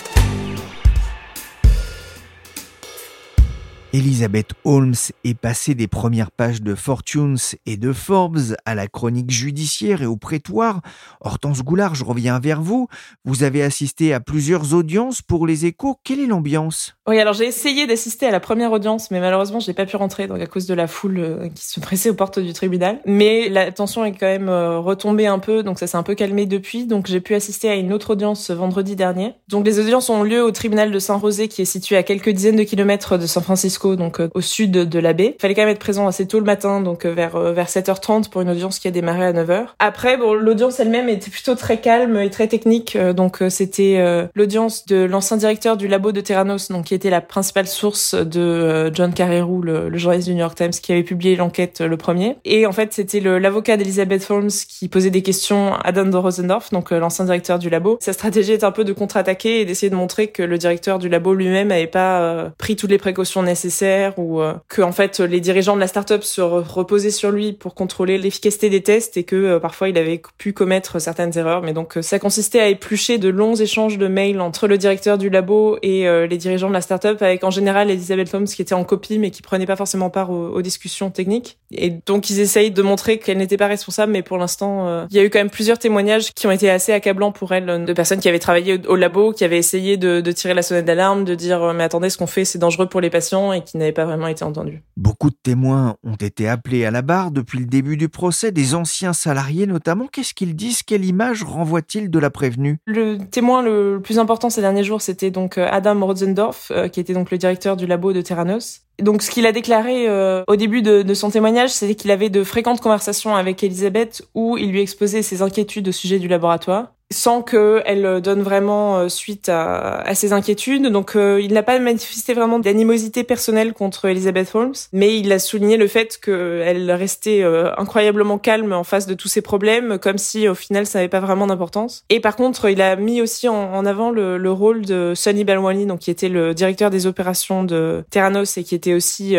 Elizabeth 3.96 4.50
Holmes 4.66 4.96
est 5.24 5.40
passée 5.40 5.74
des 5.74 5.88
premières 5.88 6.30
pages 6.30 6.62
de 6.62 6.76
Fortunes 6.76 7.38
et 7.66 7.78
de 7.78 7.94
Forbes 7.94 8.58
à 8.66 8.76
la 8.76 8.90
chronique 8.90 9.32
judiciaire 9.32 10.02
et 10.02 10.06
au 10.06 10.18
prétoire. 10.18 10.82
Hortense 11.22 11.64
Goulard, 11.64 11.96
je 11.96 12.04
reviens 12.04 12.40
vers 12.40 12.62
vous. 12.62 12.90
Vous 13.24 13.44
avez 13.44 13.64
assisté 13.64 14.14
à 14.14 14.20
plusieurs 14.20 14.74
audiences 14.74 15.22
pour 15.22 15.48
les 15.48 15.66
échos. 15.66 15.98
Quelle 16.04 16.20
est 16.20 16.26
l'ambiance? 16.26 16.98
Oui, 17.08 17.20
alors 17.20 17.36
j'ai 17.36 17.46
essayé 17.46 17.88
d'assister 17.88 18.26
à 18.26 18.32
la 18.32 18.42
première 18.42 18.74
audience, 18.74 19.12
mais 19.12 19.22
malheureusement, 19.22 19.62
je 19.62 19.68
n'ai 19.70 19.74
pas 19.74 19.86
pu 19.86 19.96
rentrer 19.96 20.28
donc 20.28 20.42
à 20.42 20.46
cause 20.46 20.66
de 20.66 20.74
la 20.74 20.88
foule 20.88 21.20
euh, 21.20 21.48
qui 21.56 21.64
se 21.64 21.80
pressait 21.80 22.10
aux 22.10 22.16
portes 22.16 22.40
du 22.40 22.52
tribunal. 22.52 23.00
Mais 23.06 23.48
la 23.48 23.72
tension 23.72 24.04
est 24.04 24.12
quand 24.12 24.26
même 24.26 24.50
euh, 24.50 24.78
retombée 24.78 25.28
un 25.28 25.40
peu, 25.40 25.64
donc 25.64 25.80
ça 25.80 25.88
s'est 25.88 25.96
un 25.96 26.04
peu 26.04 26.16
calmé 26.16 26.46
depuis. 26.46 26.86
Donc 26.86 27.08
j'ai 27.08 27.22
pu 27.22 27.34
assister 27.34 27.70
à 27.70 27.76
une 27.76 27.94
autre 27.94 28.10
audience 28.10 28.52
vendredi 28.52 28.98
dernier. 28.98 29.36
Donc 29.48 29.66
les 29.66 29.80
audiences 29.80 30.10
ont 30.10 30.24
lieu 30.24 30.44
au 30.44 30.52
tribunal 30.52 30.92
de 30.92 31.00
Saint-Rosé, 31.00 31.48
qui 31.48 31.62
est 31.62 31.66
situé 31.66 31.96
à 31.96 32.04
quelques 32.04 32.32
dizaines 32.32 32.58
de 32.58 32.64
kilomètres 32.64 33.18
de 33.18 33.26
San 33.26 33.42
Francisco 33.42 33.85
donc 33.94 34.20
euh, 34.20 34.30
au 34.34 34.42
sud 34.42 34.72
de 34.72 35.00
la 35.00 35.14
baie. 35.14 35.36
Il 35.38 35.42
fallait 35.42 35.54
quand 35.54 35.62
même 35.62 35.70
être 35.70 35.80
présent 35.80 36.08
assez 36.08 36.28
tôt 36.28 36.40
le 36.40 36.46
matin, 36.46 36.82
donc 36.82 37.06
euh, 37.06 37.14
vers 37.14 37.36
euh, 37.36 37.54
vers 37.54 37.68
7h30 37.68 38.30
pour 38.30 38.42
une 38.42 38.50
audience 38.50 38.80
qui 38.80 38.88
a 38.88 38.92
démarré 38.92 39.26
à 39.26 39.34
9h. 39.34 39.68
Après, 39.80 40.18
bon, 40.18 40.34
l'audience 40.34 40.80
elle-même 40.80 41.10
était 41.10 41.30
plutôt 41.30 41.56
très 41.56 41.80
calme 41.80 42.18
et 42.18 42.30
très 42.30 42.48
technique, 42.48 42.98
donc 42.98 43.44
c'était 43.50 44.28
l'audience 44.34 44.86
de 44.86 45.04
l'ancien 45.04 45.38
directeur 45.38 45.78
du 45.78 45.88
labo 45.88 46.12
de 46.12 46.22
Terranos, 46.22 46.70
donc 46.70 46.86
qui 46.86 46.94
était 46.94 47.10
la 47.10 47.22
principale 47.22 47.68
source 47.68 48.16
de 48.16 48.92
John 48.94 49.14
Carreyrou, 49.14 49.62
le, 49.62 49.90
le, 49.90 49.98
journaliste 49.98 50.28
du 50.30 50.34
New 50.34 50.40
York 50.40 50.56
Times, 50.56 50.72
qui 50.72 50.92
avait 50.94 51.04
publié 51.04 51.36
l'enquête 51.36 51.82
le 51.82 51.98
premier. 51.98 52.38
Et 52.46 52.66
en 52.66 52.72
fait, 52.72 52.94
c'était 52.94 53.20
l'avocat 53.20 53.78
d'Elizabeth 53.78 54.30
Holmes 54.30 54.50
qui 54.50 54.88
posait 54.88 55.10
des 55.10 55.22
questions 55.22 55.74
à 55.76 55.92
Dan 55.92 56.10
de 56.10 56.18
Rosendorf, 56.18 56.72
donc 56.72 56.92
l'ancien 56.92 57.26
directeur 57.26 57.60
du 57.60 57.70
labo. 57.70 57.98
Sa 58.02 58.14
stratégie 58.14 58.54
est 58.54 58.64
un 58.64 58.72
peu 58.72 58.84
de 58.84 58.94
contre-attaquer 58.94 59.62
et 59.62 59.66
d'essayer 59.66 59.90
de 59.90 59.96
montrer 59.96 60.28
que 60.28 60.44
le 60.44 60.58
directeur 60.58 61.00
du 61.00 61.10
labo 61.10 61.34
lui-même 61.34 61.68
n'avait 61.68 61.88
pas 61.88 62.52
pris 62.58 62.76
toutes 62.76 62.92
les 62.92 62.98
précautions 62.98 63.44
nécessaires 63.44 63.75
nécessaire 63.76 64.18
ou 64.20 64.42
que 64.68 64.82
en 64.82 64.92
fait 64.92 65.20
les 65.20 65.40
dirigeants 65.40 65.76
de 65.76 65.80
la 65.80 65.88
startup 65.88 66.24
se 66.24 66.42
reposaient 66.42 67.10
sur 67.10 67.32
lui 67.32 67.54
pour 67.54 67.76
contrôler 67.76 68.18
l'efficacité 68.18 68.70
des 68.70 68.82
tests 68.82 69.18
et 69.18 69.24
que 69.24 69.58
parfois 69.58 69.90
il 69.90 69.98
avait 69.98 70.22
pu 70.38 70.54
commettre 70.54 71.00
certaines 71.00 71.38
erreurs. 71.38 71.62
Mais 71.62 71.74
donc 71.74 71.98
ça 72.02 72.20
consistait 72.20 72.60
à 72.60 72.68
éplucher 72.68 73.18
de 73.18 73.30
longs 73.30 73.56
échanges 73.56 73.98
de 73.98 74.08
mails 74.08 74.40
entre 74.42 74.68
le 74.68 74.78
directeur 74.78 75.18
du 75.18 75.30
labo 75.30 75.78
et 75.82 76.06
les 76.28 76.38
dirigeants 76.38 76.70
de 76.70 76.74
la 76.74 76.82
startup 76.82 77.22
avec 77.22 77.44
en 77.44 77.50
général 77.50 77.90
Elizabeth 77.90 78.34
Holmes 78.34 78.46
qui 78.46 78.62
était 78.62 78.74
en 78.74 78.84
copie 78.84 79.20
mais 79.20 79.32
qui 79.32 79.42
prenait 79.42 79.66
pas 79.66 79.76
forcément 79.76 80.10
part 80.10 80.30
aux, 80.30 80.62
discussions 80.62 81.12
techniques. 81.12 81.58
Et 81.72 81.92
donc 82.06 82.30
ils 82.30 82.40
essayent 82.40 82.72
de 82.72 82.82
montrer 82.82 83.20
qu'elle 83.20 83.38
n'était 83.38 83.58
pas 83.58 83.68
responsable, 83.68 84.12
mais 84.12 84.24
pour 84.24 84.38
l'instant, 84.38 85.06
il 85.12 85.16
y 85.16 85.20
a 85.20 85.24
eu 85.24 85.30
quand 85.30 85.40
même 85.40 85.50
plusieurs 85.50 85.78
témoignages 85.78 86.32
qui 86.34 86.48
ont 86.48 86.52
été 86.52 86.70
assez 86.70 86.92
accablants 86.92 87.32
pour 87.32 87.54
elle 87.54 87.86
de 87.86 87.94
personnes 87.94 88.20
qui 88.20 88.30
avaient 88.30 88.40
travaillé 88.40 88.80
au, 88.88 88.96
labo, 88.96 89.32
qui 89.32 89.44
avaient 89.44 89.58
essayé 89.58 89.98
de, 89.98 90.22
de 90.22 90.32
tirer 90.32 90.54
la 90.54 90.62
sonnette 90.62 90.86
d'alarme, 90.86 91.24
de 91.26 91.36
dire 91.36 91.74
mais 91.74 91.84
attendez, 91.84 92.10
ce 92.10 92.18
qu'on 92.18 92.28
fait 92.28 92.46
c'est 92.46 92.60
dangereux 92.60 92.88
pour 92.88 93.02
les 93.02 93.10
patients 93.10 93.54
et 93.54 93.62
qui 93.66 93.78
n'avaient 93.78 93.92
pas 93.92 94.06
vraiment 94.06 94.28
été 94.28 94.44
entendus. 94.44 94.84
Beaucoup 94.96 95.30
de 95.30 95.36
témoins 95.42 95.98
ont 96.04 96.16
été 96.16 96.48
appelés 96.48 96.86
à 96.86 96.92
la 96.92 97.02
barre 97.02 97.32
depuis 97.32 97.60
le 97.60 97.66
début 97.66 97.98
du 97.98 98.08
procès, 98.08 98.52
des 98.52 98.76
anciens 98.76 99.14
salariés 99.14 99.66
notamment. 99.68 100.08
Qu'est-ce 100.08 100.34
qu'ils 100.34 100.56
disent? 100.56 100.84
Quelle 100.84 101.04
image 101.06 101.44
renvoie-t-il 101.44 102.10
de 102.10 102.20
la 102.20 102.30
prévenue? 102.30 102.78
Le 102.86 103.18
témoin 103.18 103.62
le 103.62 104.00
plus 104.02 104.20
important 104.20 104.50
ces 104.50 104.62
derniers 104.62 104.84
jours, 104.84 105.02
c'était 105.02 105.32
donc 105.32 105.58
euh, 105.58 105.68
Adam 105.70 106.06
Rotzendorf, 106.06 106.72
euh, 106.72 106.88
qui 106.88 107.00
était 107.00 107.14
donc 107.14 107.32
le 107.32 107.38
directeur 107.38 107.76
du 107.76 107.88
labo 107.88 108.14
de 108.14 108.22
Terranos. 108.22 108.82
Donc, 109.02 109.22
ce 109.24 109.30
qu'il 109.30 109.46
a 109.46 109.52
déclaré 109.52 110.08
euh, 110.08 110.44
au 110.48 110.56
début 110.56 110.82
de, 110.82 111.02
de 111.02 111.14
son 111.14 111.30
témoignage, 111.30 111.72
c'était 111.72 111.96
qu'il 111.96 112.12
avait 112.12 112.30
de 112.30 112.46
fréquentes 112.46 112.80
conversations 112.80 113.36
avec 113.36 113.62
Elisabeth 113.62 114.26
où 114.34 114.58
il 114.58 114.72
lui 114.72 114.80
exposait 114.80 115.22
ses 115.22 115.42
inquiétudes 115.42 115.90
au 115.90 115.92
sujet 115.92 116.18
du 116.18 116.30
laboratoire 116.30 116.95
sans 117.12 117.42
qu'elle 117.44 118.22
donne 118.22 118.42
vraiment 118.42 118.98
euh, 118.98 119.10
suite 119.10 119.50
à, 119.50 120.00
à 120.00 120.16
ses 120.16 120.34
inquiétudes. 120.34 120.88
Donc 120.88 121.16
euh, 121.16 121.40
il 121.42 121.54
n'a 121.54 121.64
pas 121.64 121.78
manifesté 121.80 122.34
vraiment 122.34 122.60
d'animosité 122.60 123.24
personnelle 123.24 123.74
contre 123.74 124.06
Elizabeth 124.06 124.54
Holmes, 124.56 124.74
mais 124.92 125.18
il 125.18 125.32
a 125.32 125.40
souligné 125.40 125.78
le 125.78 125.88
fait 125.88 126.20
qu'elle 126.20 126.92
restait 126.92 127.44
euh, 127.44 127.72
incroyablement 127.78 128.38
calme 128.38 128.74
en 128.74 128.84
face 128.84 129.06
de 129.06 129.14
tous 129.14 129.28
ces 129.28 129.42
problèmes, 129.42 130.00
comme 130.00 130.18
si 130.18 130.48
au 130.48 130.56
final 130.56 130.86
ça 130.86 131.00
n'avait 131.00 131.10
pas 131.10 131.20
vraiment 131.20 131.48
d'importance. 131.48 132.04
Et 132.10 132.20
par 132.20 132.36
contre, 132.36 132.70
il 132.70 132.82
a 132.82 132.96
mis 132.96 133.22
aussi 133.22 133.48
en, 133.48 133.86
avant 133.86 134.10
le, 134.10 134.38
le, 134.38 134.52
rôle 134.52 134.86
de 134.86 135.14
Sonny 135.16 135.44
Balwani, 135.44 135.86
donc 135.86 136.00
qui 136.00 136.12
était 136.12 136.30
le 136.30 136.54
directeur 136.54 136.90
des 136.90 137.08
opérations 137.08 137.64
de 137.64 138.04
Terranos 138.10 138.58
et 138.58 138.64
qui 138.64 138.74
était 138.74 138.94
aussi 138.94 139.36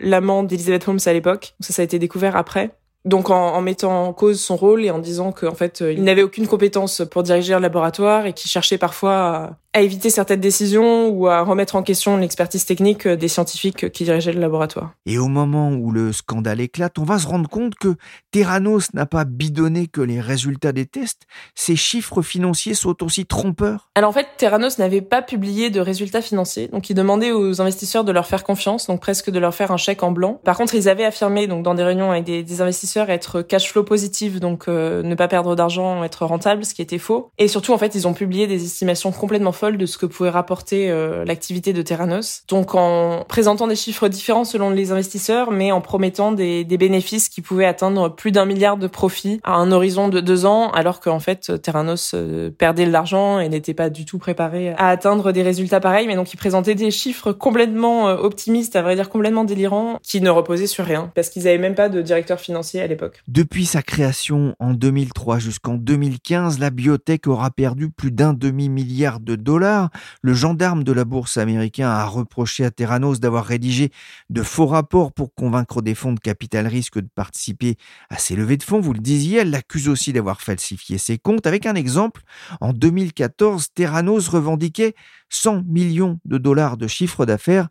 l'amant 0.00 0.42
d'Elizabeth 0.42 0.86
Holmes 0.88 0.98
à 1.06 1.12
l'époque. 1.12 1.54
Ça, 1.60 1.72
ça 1.72 1.82
a 1.82 1.84
été 1.84 1.98
découvert 1.98 2.36
après 2.36 2.70
donc 3.08 3.30
en, 3.30 3.60
mettant 3.60 4.08
en 4.08 4.12
cause 4.12 4.40
son 4.40 4.56
rôle 4.56 4.84
et 4.84 4.90
en 4.90 4.98
disant 4.98 5.32
qu'en 5.32 5.54
fait 5.54 5.80
il 5.80 6.04
n'avait 6.04 6.22
aucune 6.22 6.46
compétence 6.46 7.02
pour 7.10 7.22
diriger 7.22 7.54
un 7.54 7.60
laboratoire 7.60 8.26
et 8.26 8.32
qu'il 8.32 8.50
cherchait 8.50 8.78
parfois 8.78 9.56
à, 9.78 9.82
éviter 9.82 10.10
certaines 10.10 10.40
décisions 10.40 11.08
ou 11.08 11.28
à 11.28 11.42
remettre 11.42 11.76
en 11.76 11.82
question 11.82 12.16
l'expertise 12.16 12.64
technique 12.64 13.06
des 13.06 13.28
scientifiques 13.28 13.90
qui 13.90 14.04
dirigeaient 14.04 14.32
le 14.32 14.40
laboratoire. 14.40 14.92
Et 15.06 15.18
au 15.18 15.28
moment 15.28 15.70
où 15.70 15.90
le 15.90 16.12
scandale 16.12 16.60
éclate, 16.60 16.98
on 16.98 17.04
va 17.04 17.18
se 17.18 17.26
rendre 17.26 17.48
compte 17.48 17.74
que 17.74 17.96
Terranos 18.30 18.92
n'a 18.94 19.06
pas 19.06 19.24
bidonné 19.24 19.86
que 19.86 20.00
les 20.00 20.20
résultats 20.20 20.72
des 20.72 20.86
tests, 20.86 21.22
ses 21.54 21.76
chiffres 21.76 22.22
financiers 22.22 22.74
sont 22.74 23.02
aussi 23.02 23.26
trompeurs. 23.26 23.90
Alors 23.94 24.10
en 24.10 24.12
fait, 24.12 24.26
Terranos 24.36 24.78
n'avait 24.78 25.00
pas 25.00 25.22
publié 25.22 25.70
de 25.70 25.80
résultats 25.80 26.22
financiers, 26.22 26.68
donc 26.68 26.90
il 26.90 26.94
demandait 26.94 27.32
aux 27.32 27.60
investisseurs 27.60 28.04
de 28.04 28.12
leur 28.12 28.26
faire 28.26 28.44
confiance, 28.44 28.86
donc 28.86 29.00
presque 29.00 29.30
de 29.30 29.38
leur 29.38 29.54
faire 29.54 29.70
un 29.70 29.76
chèque 29.76 30.02
en 30.02 30.10
blanc. 30.10 30.40
Par 30.44 30.56
contre, 30.56 30.74
ils 30.74 30.88
avaient 30.88 31.04
affirmé 31.04 31.46
donc 31.46 31.62
dans 31.62 31.74
des 31.74 31.84
réunions 31.84 32.10
avec 32.10 32.24
des, 32.24 32.60
investisseurs 32.60 33.10
être 33.10 33.42
cash 33.42 33.70
flow 33.70 33.84
positif, 33.84 34.40
donc 34.40 34.68
euh, 34.68 35.02
ne 35.02 35.14
pas 35.14 35.28
perdre 35.28 35.54
d'argent, 35.54 36.02
être 36.02 36.24
rentable, 36.24 36.64
ce 36.64 36.74
qui 36.74 36.82
était 36.82 36.98
faux. 36.98 37.30
Et 37.38 37.46
surtout 37.46 37.72
en 37.72 37.78
fait, 37.78 37.94
ils 37.94 38.08
ont 38.08 38.14
publié 38.14 38.46
des 38.46 38.64
estimations 38.64 39.12
complètement 39.12 39.52
folles 39.52 39.67
de 39.76 39.86
ce 39.86 39.98
que 39.98 40.06
pouvait 40.06 40.30
rapporter 40.30 40.90
euh, 40.90 41.24
l'activité 41.24 41.72
de 41.72 41.82
Terranos. 41.82 42.42
Donc 42.48 42.74
en 42.74 43.24
présentant 43.28 43.66
des 43.66 43.76
chiffres 43.76 44.08
différents 44.08 44.44
selon 44.44 44.70
les 44.70 44.92
investisseurs, 44.92 45.50
mais 45.50 45.72
en 45.72 45.80
promettant 45.80 46.32
des, 46.32 46.64
bénéfices 46.64 47.28
qui 47.28 47.42
pouvaient 47.42 47.66
atteindre 47.66 48.08
plus 48.08 48.30
d'un 48.30 48.44
milliard 48.44 48.76
de 48.76 48.86
profits 48.86 49.40
à 49.42 49.54
un 49.54 49.72
horizon 49.72 50.08
de 50.08 50.20
deux 50.20 50.46
ans, 50.46 50.70
alors 50.70 51.00
qu'en 51.00 51.18
fait 51.18 51.60
Terranos 51.60 52.12
euh, 52.14 52.50
perdait 52.50 52.86
de 52.86 52.92
l'argent 52.92 53.40
et 53.40 53.48
n'était 53.48 53.74
pas 53.74 53.90
du 53.90 54.04
tout 54.04 54.18
préparé 54.18 54.70
à 54.70 54.88
atteindre 54.88 55.32
des 55.32 55.42
résultats 55.42 55.80
pareils. 55.80 56.06
Mais 56.06 56.14
donc 56.14 56.32
ils 56.32 56.36
présentaient 56.36 56.76
des 56.76 56.92
chiffres 56.92 57.32
complètement 57.32 58.08
euh, 58.08 58.16
optimistes, 58.16 58.76
à 58.76 58.82
vrai 58.82 58.94
dire 58.94 59.10
complètement 59.10 59.44
délirants, 59.44 59.98
qui 60.04 60.20
ne 60.20 60.30
reposaient 60.30 60.68
sur 60.68 60.84
rien, 60.84 61.10
parce 61.16 61.30
qu'ils 61.30 61.44
n'avaient 61.44 61.58
même 61.58 61.74
pas 61.74 61.88
de 61.88 62.00
directeur 62.00 62.38
financier 62.38 62.80
à 62.80 62.86
l'époque. 62.86 63.22
Depuis 63.26 63.66
sa 63.66 63.82
création 63.82 64.54
en 64.60 64.72
2003 64.72 65.38
jusqu'en 65.38 65.74
2015, 65.74 66.60
la 66.60 66.70
biotech 66.70 67.26
aura 67.26 67.50
perdu 67.50 67.90
plus 67.90 68.12
d'un 68.12 68.32
demi-milliard 68.32 69.20
de 69.20 69.34
dollars, 69.34 69.47
le 69.56 70.34
gendarme 70.34 70.84
de 70.84 70.92
la 70.92 71.04
bourse 71.04 71.38
américain 71.38 71.88
a 71.88 72.04
reproché 72.04 72.64
à 72.64 72.70
Terranos 72.70 73.20
d'avoir 73.20 73.46
rédigé 73.46 73.90
de 74.30 74.42
faux 74.42 74.66
rapports 74.66 75.12
pour 75.12 75.34
convaincre 75.34 75.80
des 75.80 75.94
fonds 75.94 76.12
de 76.12 76.20
capital 76.20 76.66
risque 76.66 76.98
de 76.98 77.08
participer 77.14 77.76
à 78.10 78.18
ces 78.18 78.36
levées 78.36 78.56
de 78.56 78.62
fonds. 78.62 78.80
Vous 78.80 78.92
le 78.92 79.00
disiez, 79.00 79.38
elle 79.38 79.50
l'accuse 79.50 79.88
aussi 79.88 80.12
d'avoir 80.12 80.40
falsifié 80.40 80.98
ses 80.98 81.18
comptes. 81.18 81.46
Avec 81.46 81.66
un 81.66 81.74
exemple, 81.74 82.22
en 82.60 82.72
2014, 82.72 83.68
Terranos 83.74 84.28
revendiquait 84.28 84.94
100 85.30 85.62
millions 85.66 86.20
de 86.24 86.38
dollars 86.38 86.76
de 86.76 86.86
chiffre 86.86 87.24
d'affaires 87.24 87.68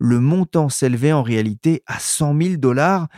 le 0.00 0.18
montant 0.18 0.70
s'élevait 0.70 1.12
en 1.12 1.22
réalité 1.22 1.82
à 1.86 1.98
100 2.00 2.36
000 2.40 2.56
dollars. 2.56 3.08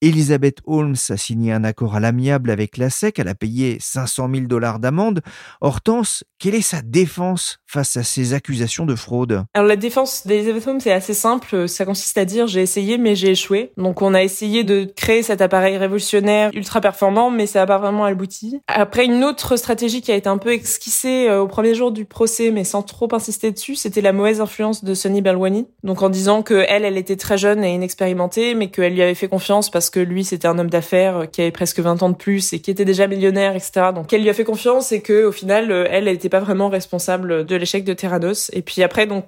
Elizabeth 0.00 0.58
Holmes 0.64 0.94
a 1.08 1.16
signé 1.16 1.52
un 1.52 1.64
accord 1.64 1.96
à 1.96 2.00
l'amiable 2.00 2.50
avec 2.50 2.76
la 2.76 2.88
SEC, 2.88 3.18
elle 3.18 3.26
a 3.26 3.34
payé 3.34 3.78
500 3.80 4.28
000 4.32 4.46
dollars 4.46 4.78
d'amende. 4.78 5.22
Hortense, 5.60 6.22
quelle 6.38 6.54
est 6.54 6.62
sa 6.62 6.82
défense 6.82 7.58
face 7.66 7.96
à 7.96 8.04
ces 8.04 8.32
accusations 8.32 8.86
de 8.86 8.94
fraude? 8.94 9.42
Alors 9.54 9.66
la 9.66 9.74
défense 9.74 10.24
d'Elizabeth 10.24 10.68
Holmes 10.68 10.80
c'est 10.80 10.92
assez 10.92 11.14
simple, 11.14 11.68
ça 11.68 11.84
consiste 11.84 12.16
à 12.16 12.24
dire 12.24 12.46
j'ai 12.46 12.62
essayé 12.62 12.96
mais 12.96 13.16
j'ai 13.16 13.30
échoué. 13.30 13.72
Donc 13.76 14.00
on 14.00 14.14
a 14.14 14.22
essayé 14.22 14.62
de 14.62 14.84
créer 14.84 15.24
cet 15.24 15.40
appareil 15.40 15.76
révolutionnaire 15.76 16.50
ultra 16.54 16.80
performant 16.80 17.30
mais 17.30 17.46
ça 17.48 17.58
n'a 17.58 17.66
pas 17.66 17.78
vraiment 17.78 18.04
abouti. 18.04 18.60
Après 18.68 19.04
une 19.04 19.24
autre 19.24 19.56
stratégie 19.56 20.00
qui 20.00 20.12
a 20.12 20.16
été 20.16 20.28
un 20.28 20.38
peu 20.38 20.52
esquissée 20.52 21.26
euh, 21.28 21.40
au 21.40 21.48
premier 21.48 21.74
jour 21.74 21.90
du 21.90 22.04
procès 22.04 22.52
mais 22.52 22.62
sans 22.62 22.82
trop 22.82 23.08
insister 23.12 23.50
dessus, 23.50 23.74
c'était 23.74 24.00
la 24.00 24.12
mauvaise 24.12 24.40
influence 24.40 24.84
de 24.84 24.94
Sonny 24.94 25.22
Balwani. 25.22 25.66
Donc 25.82 26.02
en 26.02 26.08
disant 26.08 26.42
que 26.44 26.64
elle, 26.68 26.84
elle 26.84 26.96
était 26.96 27.16
très 27.16 27.36
jeune 27.36 27.64
et 27.64 27.74
inexpérimentée, 27.74 28.54
mais 28.54 28.70
qu'elle 28.70 28.94
lui 28.94 29.02
avait 29.02 29.16
fait 29.16 29.28
confiance 29.28 29.70
parce 29.70 29.87
que 29.90 30.00
lui, 30.00 30.24
c'était 30.24 30.48
un 30.48 30.58
homme 30.58 30.70
d'affaires 30.70 31.16
euh, 31.18 31.26
qui 31.26 31.40
avait 31.40 31.50
presque 31.50 31.80
20 31.80 32.02
ans 32.02 32.10
de 32.10 32.16
plus 32.16 32.52
et 32.52 32.60
qui 32.60 32.70
était 32.70 32.84
déjà 32.84 33.06
millionnaire, 33.06 33.54
etc. 33.54 33.90
Donc 33.94 34.12
elle 34.12 34.22
lui 34.22 34.30
a 34.30 34.34
fait 34.34 34.44
confiance 34.44 34.92
et 34.92 35.00
que 35.00 35.24
au 35.24 35.32
final, 35.32 35.70
euh, 35.70 35.86
elle, 35.90 36.08
elle 36.08 36.14
n'était 36.14 36.28
pas 36.28 36.40
vraiment 36.40 36.68
responsable 36.68 37.44
de 37.46 37.56
l'échec 37.56 37.84
de 37.84 37.92
Terranos. 37.92 38.50
Et 38.52 38.62
puis 38.62 38.82
après, 38.82 39.06
donc 39.06 39.26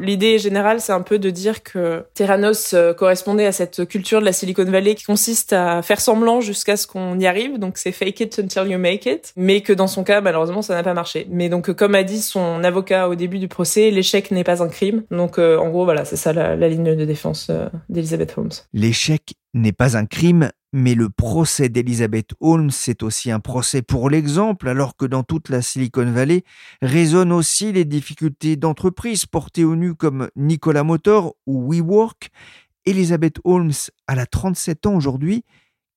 L'idée 0.00 0.38
générale, 0.38 0.80
c'est 0.80 0.92
un 0.92 1.00
peu 1.00 1.18
de 1.18 1.30
dire 1.30 1.62
que 1.62 2.04
Terranos 2.14 2.74
euh, 2.74 2.92
correspondait 2.92 3.46
à 3.46 3.52
cette 3.52 3.86
culture 3.86 4.20
de 4.20 4.24
la 4.26 4.32
Silicon 4.32 4.64
Valley 4.64 4.94
qui 4.94 5.04
consiste 5.04 5.52
à 5.52 5.82
faire 5.82 6.00
semblant 6.00 6.40
jusqu'à 6.40 6.76
ce 6.76 6.86
qu'on 6.86 7.18
y 7.18 7.26
arrive. 7.26 7.58
Donc, 7.58 7.78
c'est 7.78 7.92
fake 7.92 8.20
it 8.20 8.38
until 8.38 8.70
you 8.70 8.78
make 8.78 9.06
it. 9.06 9.32
Mais 9.36 9.62
que 9.62 9.72
dans 9.72 9.86
son 9.86 10.04
cas, 10.04 10.20
malheureusement, 10.20 10.62
ça 10.62 10.74
n'a 10.74 10.82
pas 10.82 10.94
marché. 10.94 11.26
Mais 11.30 11.48
donc, 11.48 11.72
comme 11.72 11.94
a 11.94 12.02
dit 12.02 12.20
son 12.20 12.62
avocat 12.64 13.08
au 13.08 13.14
début 13.14 13.38
du 13.38 13.48
procès, 13.48 13.90
l'échec 13.90 14.30
n'est 14.30 14.44
pas 14.44 14.62
un 14.62 14.68
crime. 14.68 15.04
Donc, 15.10 15.38
euh, 15.38 15.56
en 15.56 15.70
gros, 15.70 15.84
voilà, 15.84 16.04
c'est 16.04 16.16
ça 16.16 16.32
la, 16.32 16.56
ligne 16.68 16.94
de 16.94 17.04
défense 17.04 17.48
euh, 17.50 17.68
d'Elizabeth 17.88 18.34
Holmes. 18.36 18.50
L'échec 18.72 19.34
n'est 19.54 19.72
pas 19.72 19.96
un 19.96 20.06
crime, 20.06 20.50
mais 20.72 20.94
le 20.94 21.10
procès 21.10 21.68
d'Elizabeth 21.68 22.30
Holmes, 22.40 22.70
c'est 22.70 23.02
aussi 23.02 23.30
un 23.30 23.40
procès 23.40 23.82
pour 23.82 24.08
l'exemple, 24.08 24.68
alors 24.68 24.96
que 24.96 25.04
dans 25.04 25.22
toute 25.22 25.48
la 25.48 25.60
Silicon 25.60 26.10
Valley 26.10 26.44
résonnent 26.80 27.32
aussi 27.32 27.72
les 27.72 27.84
difficultés 27.84 28.56
d'entreprises 28.56 29.26
portées 29.26 29.64
au 29.64 29.76
nu 29.76 29.94
comme 29.94 30.30
Nikola 30.36 30.82
Motor 30.82 31.34
ou 31.46 31.72
WeWork. 31.72 32.30
Elizabeth 32.84 33.38
Holmes, 33.44 33.72
a 34.06 34.14
la 34.14 34.26
37 34.26 34.86
ans 34.86 34.94
aujourd'hui, 34.94 35.44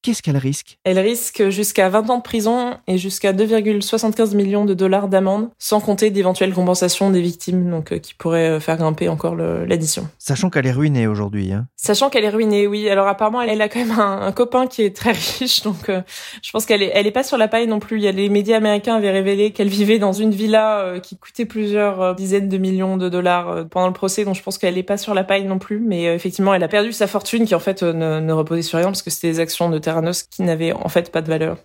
Qu'est-ce 0.06 0.22
qu'elle 0.22 0.38
risque? 0.38 0.78
Elle 0.84 1.00
risque 1.00 1.50
jusqu'à 1.50 1.90
20 1.90 2.12
ans 2.12 2.18
de 2.18 2.22
prison 2.22 2.78
et 2.86 3.00
jusqu'à 3.00 3.34
2,75 3.34 4.36
millions 4.36 4.64
de 4.64 4.76
dollars 4.76 5.08
d'amende, 5.08 5.50
sans 5.58 5.82
compter 5.82 6.12
d'éventuelles 6.12 6.54
compensations 6.54 7.10
des 7.10 7.22
victimes, 7.22 7.72
donc 7.72 7.92
euh, 7.92 7.98
qui 7.98 8.14
pourraient 8.14 8.52
euh, 8.52 8.60
faire 8.60 8.78
grimper 8.78 9.10
encore 9.10 9.36
l'addition. 9.36 10.08
Sachant 10.20 10.52
qu'elle 10.52 10.68
est 10.68 10.72
ruinée 10.72 11.08
aujourd'hui. 11.08 11.54
Hein. 11.54 11.66
Sachant 11.76 12.12
qu'elle 12.12 12.24
est 12.24 12.30
ruinée, 12.30 12.68
oui. 12.68 12.88
Alors 12.88 13.08
apparemment, 13.08 13.42
elle, 13.42 13.60
a 13.60 13.68
quand 13.68 13.80
même 13.80 13.98
un, 13.98 14.32
copain 14.32 14.68
qui 14.68 14.84
est 14.84 14.96
très 14.96 15.12
riche, 15.14 15.64
donc 15.64 15.90
euh, 15.90 16.04
je 16.44 16.52
pense 16.52 16.68
qu'elle 16.68 16.84
est, 16.84 16.92
elle 16.94 17.08
est 17.08 17.12
pas 17.12 17.24
sur 17.24 17.40
la 17.40 17.48
paille 17.48 17.66
non 17.66 17.80
plus. 17.80 17.98
Il 17.98 18.04
y 18.04 18.08
a 18.08 18.12
les 18.12 18.30
médias 18.30 18.58
américains 18.58 18.98
avaient 18.98 19.10
révélé 19.10 19.54
qu'elle 19.54 19.70
vivait 19.70 19.98
dans 19.98 20.14
une 20.14 20.36
villa 20.36 21.00
qui 21.02 21.18
coûtait 21.18 21.46
plusieurs 21.46 22.14
dizaines 22.14 22.48
de 22.48 22.58
millions 22.60 22.98
de 22.98 23.10
dollars 23.10 23.66
pendant 23.72 23.88
le 23.88 23.94
procès, 23.94 24.24
donc 24.24 24.36
je 24.36 24.44
pense 24.44 24.60
qu'elle 24.60 24.78
est 24.78 24.84
pas 24.84 24.98
sur 24.98 25.16
la 25.16 25.24
paille 25.24 25.46
non 25.46 25.58
plus. 25.58 25.80
Mais 25.80 26.04
effectivement, 26.04 26.54
elle 26.54 26.64
a 26.64 26.68
perdu 26.68 26.92
sa 26.92 27.08
fortune 27.08 27.46
qui 27.46 27.56
en 27.56 27.60
fait 27.60 27.82
ne, 27.82 28.20
ne 28.20 28.34
reposait 28.34 28.62
sur 28.62 28.78
rien 28.78 28.90
parce 28.90 29.02
que 29.02 29.10
c'était 29.10 29.32
des 29.32 29.40
actions 29.40 29.72
de 29.72 29.80
terrain 29.80 29.95
qui 30.30 30.44
n'avait 30.44 30.74
en 30.74 30.90
fait 30.90 31.12
pas 31.12 31.22
de 31.22 31.28
valeur. 31.28 31.58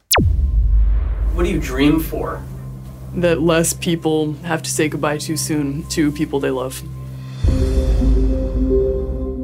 What 1.34 1.44
do 1.44 1.50
you 1.50 1.60
dream 1.60 2.00
for? 2.00 2.40
That 3.20 3.40
less 3.40 3.74
people 3.74 4.34
have 4.44 4.62
to 4.62 4.70
say 4.70 4.88
goodbye 4.88 5.18
too 5.18 5.36
soon 5.36 5.84
to 5.90 6.10
people 6.12 6.40
they 6.40 6.50
love. 6.50 6.82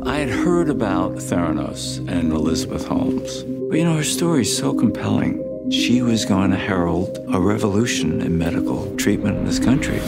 I 0.04 0.18
had 0.18 0.30
heard 0.30 0.68
about 0.68 1.16
Theranos 1.18 1.98
and 2.08 2.32
Elizabeth 2.32 2.86
Holmes, 2.86 3.44
but 3.68 3.78
you 3.78 3.84
know, 3.84 3.96
her 3.96 4.04
story 4.04 4.42
is 4.42 4.56
so 4.56 4.72
compelling. 4.72 5.42
she 5.70 6.00
was 6.00 6.24
going 6.24 6.50
to 6.50 6.56
herald 6.56 7.18
a 7.32 7.40
revolution 7.40 8.20
in 8.20 8.38
medical 8.38 8.94
treatment 8.96 9.38
in 9.38 9.44
this 9.44 9.58
country. 9.58 10.00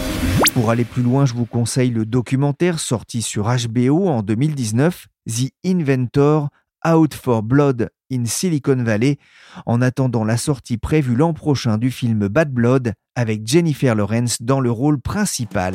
Pour 0.54 0.70
aller 0.70 0.84
plus 0.84 1.02
loin, 1.02 1.26
je 1.26 1.34
vous 1.34 1.46
conseille 1.46 1.90
le 1.90 2.04
documentaire 2.04 2.78
sorti 2.78 3.22
sur 3.22 3.44
HBO 3.44 4.08
en 4.08 4.22
2019, 4.22 5.08
The 5.26 5.50
Inventor 5.64 6.48
Out 6.86 7.14
for 7.14 7.42
Blood 7.42 7.90
in 8.10 8.24
Silicon 8.24 8.82
Valley, 8.82 9.18
en 9.66 9.82
attendant 9.82 10.24
la 10.24 10.36
sortie 10.36 10.78
prévue 10.78 11.14
l'an 11.14 11.32
prochain 11.32 11.78
du 11.78 11.90
film 11.90 12.28
Bad 12.28 12.50
Blood 12.50 12.92
avec 13.14 13.46
Jennifer 13.46 13.94
Lawrence 13.94 14.42
dans 14.42 14.60
le 14.60 14.70
rôle 14.70 15.00
principal. 15.00 15.74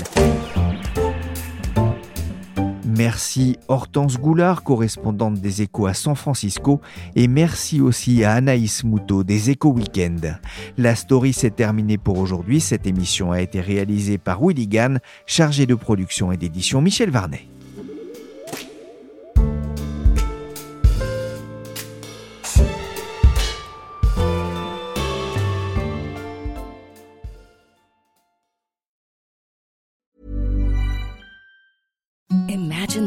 Merci 2.95 3.57
Hortense 3.69 4.19
Goulard, 4.19 4.63
correspondante 4.63 5.41
des 5.41 5.63
Échos 5.63 5.87
à 5.87 5.95
San 5.95 6.15
Francisco, 6.15 6.79
et 7.15 7.27
merci 7.27 7.81
aussi 7.81 8.23
à 8.23 8.33
Anaïs 8.33 8.83
Moutot 8.83 9.23
des 9.23 9.49
Échos 9.49 9.71
Weekend. 9.71 10.39
La 10.77 10.95
story 10.95 11.33
s'est 11.33 11.49
terminée 11.49 11.97
pour 11.97 12.19
aujourd'hui. 12.19 12.59
Cette 12.59 12.85
émission 12.85 13.31
a 13.31 13.41
été 13.41 13.61
réalisée 13.61 14.19
par 14.19 14.45
Willy 14.45 14.67
Gann, 14.67 14.99
chargé 15.25 15.65
de 15.65 15.73
production 15.73 16.31
et 16.31 16.37
d'édition 16.37 16.81
Michel 16.81 17.09
Varnet. 17.09 17.47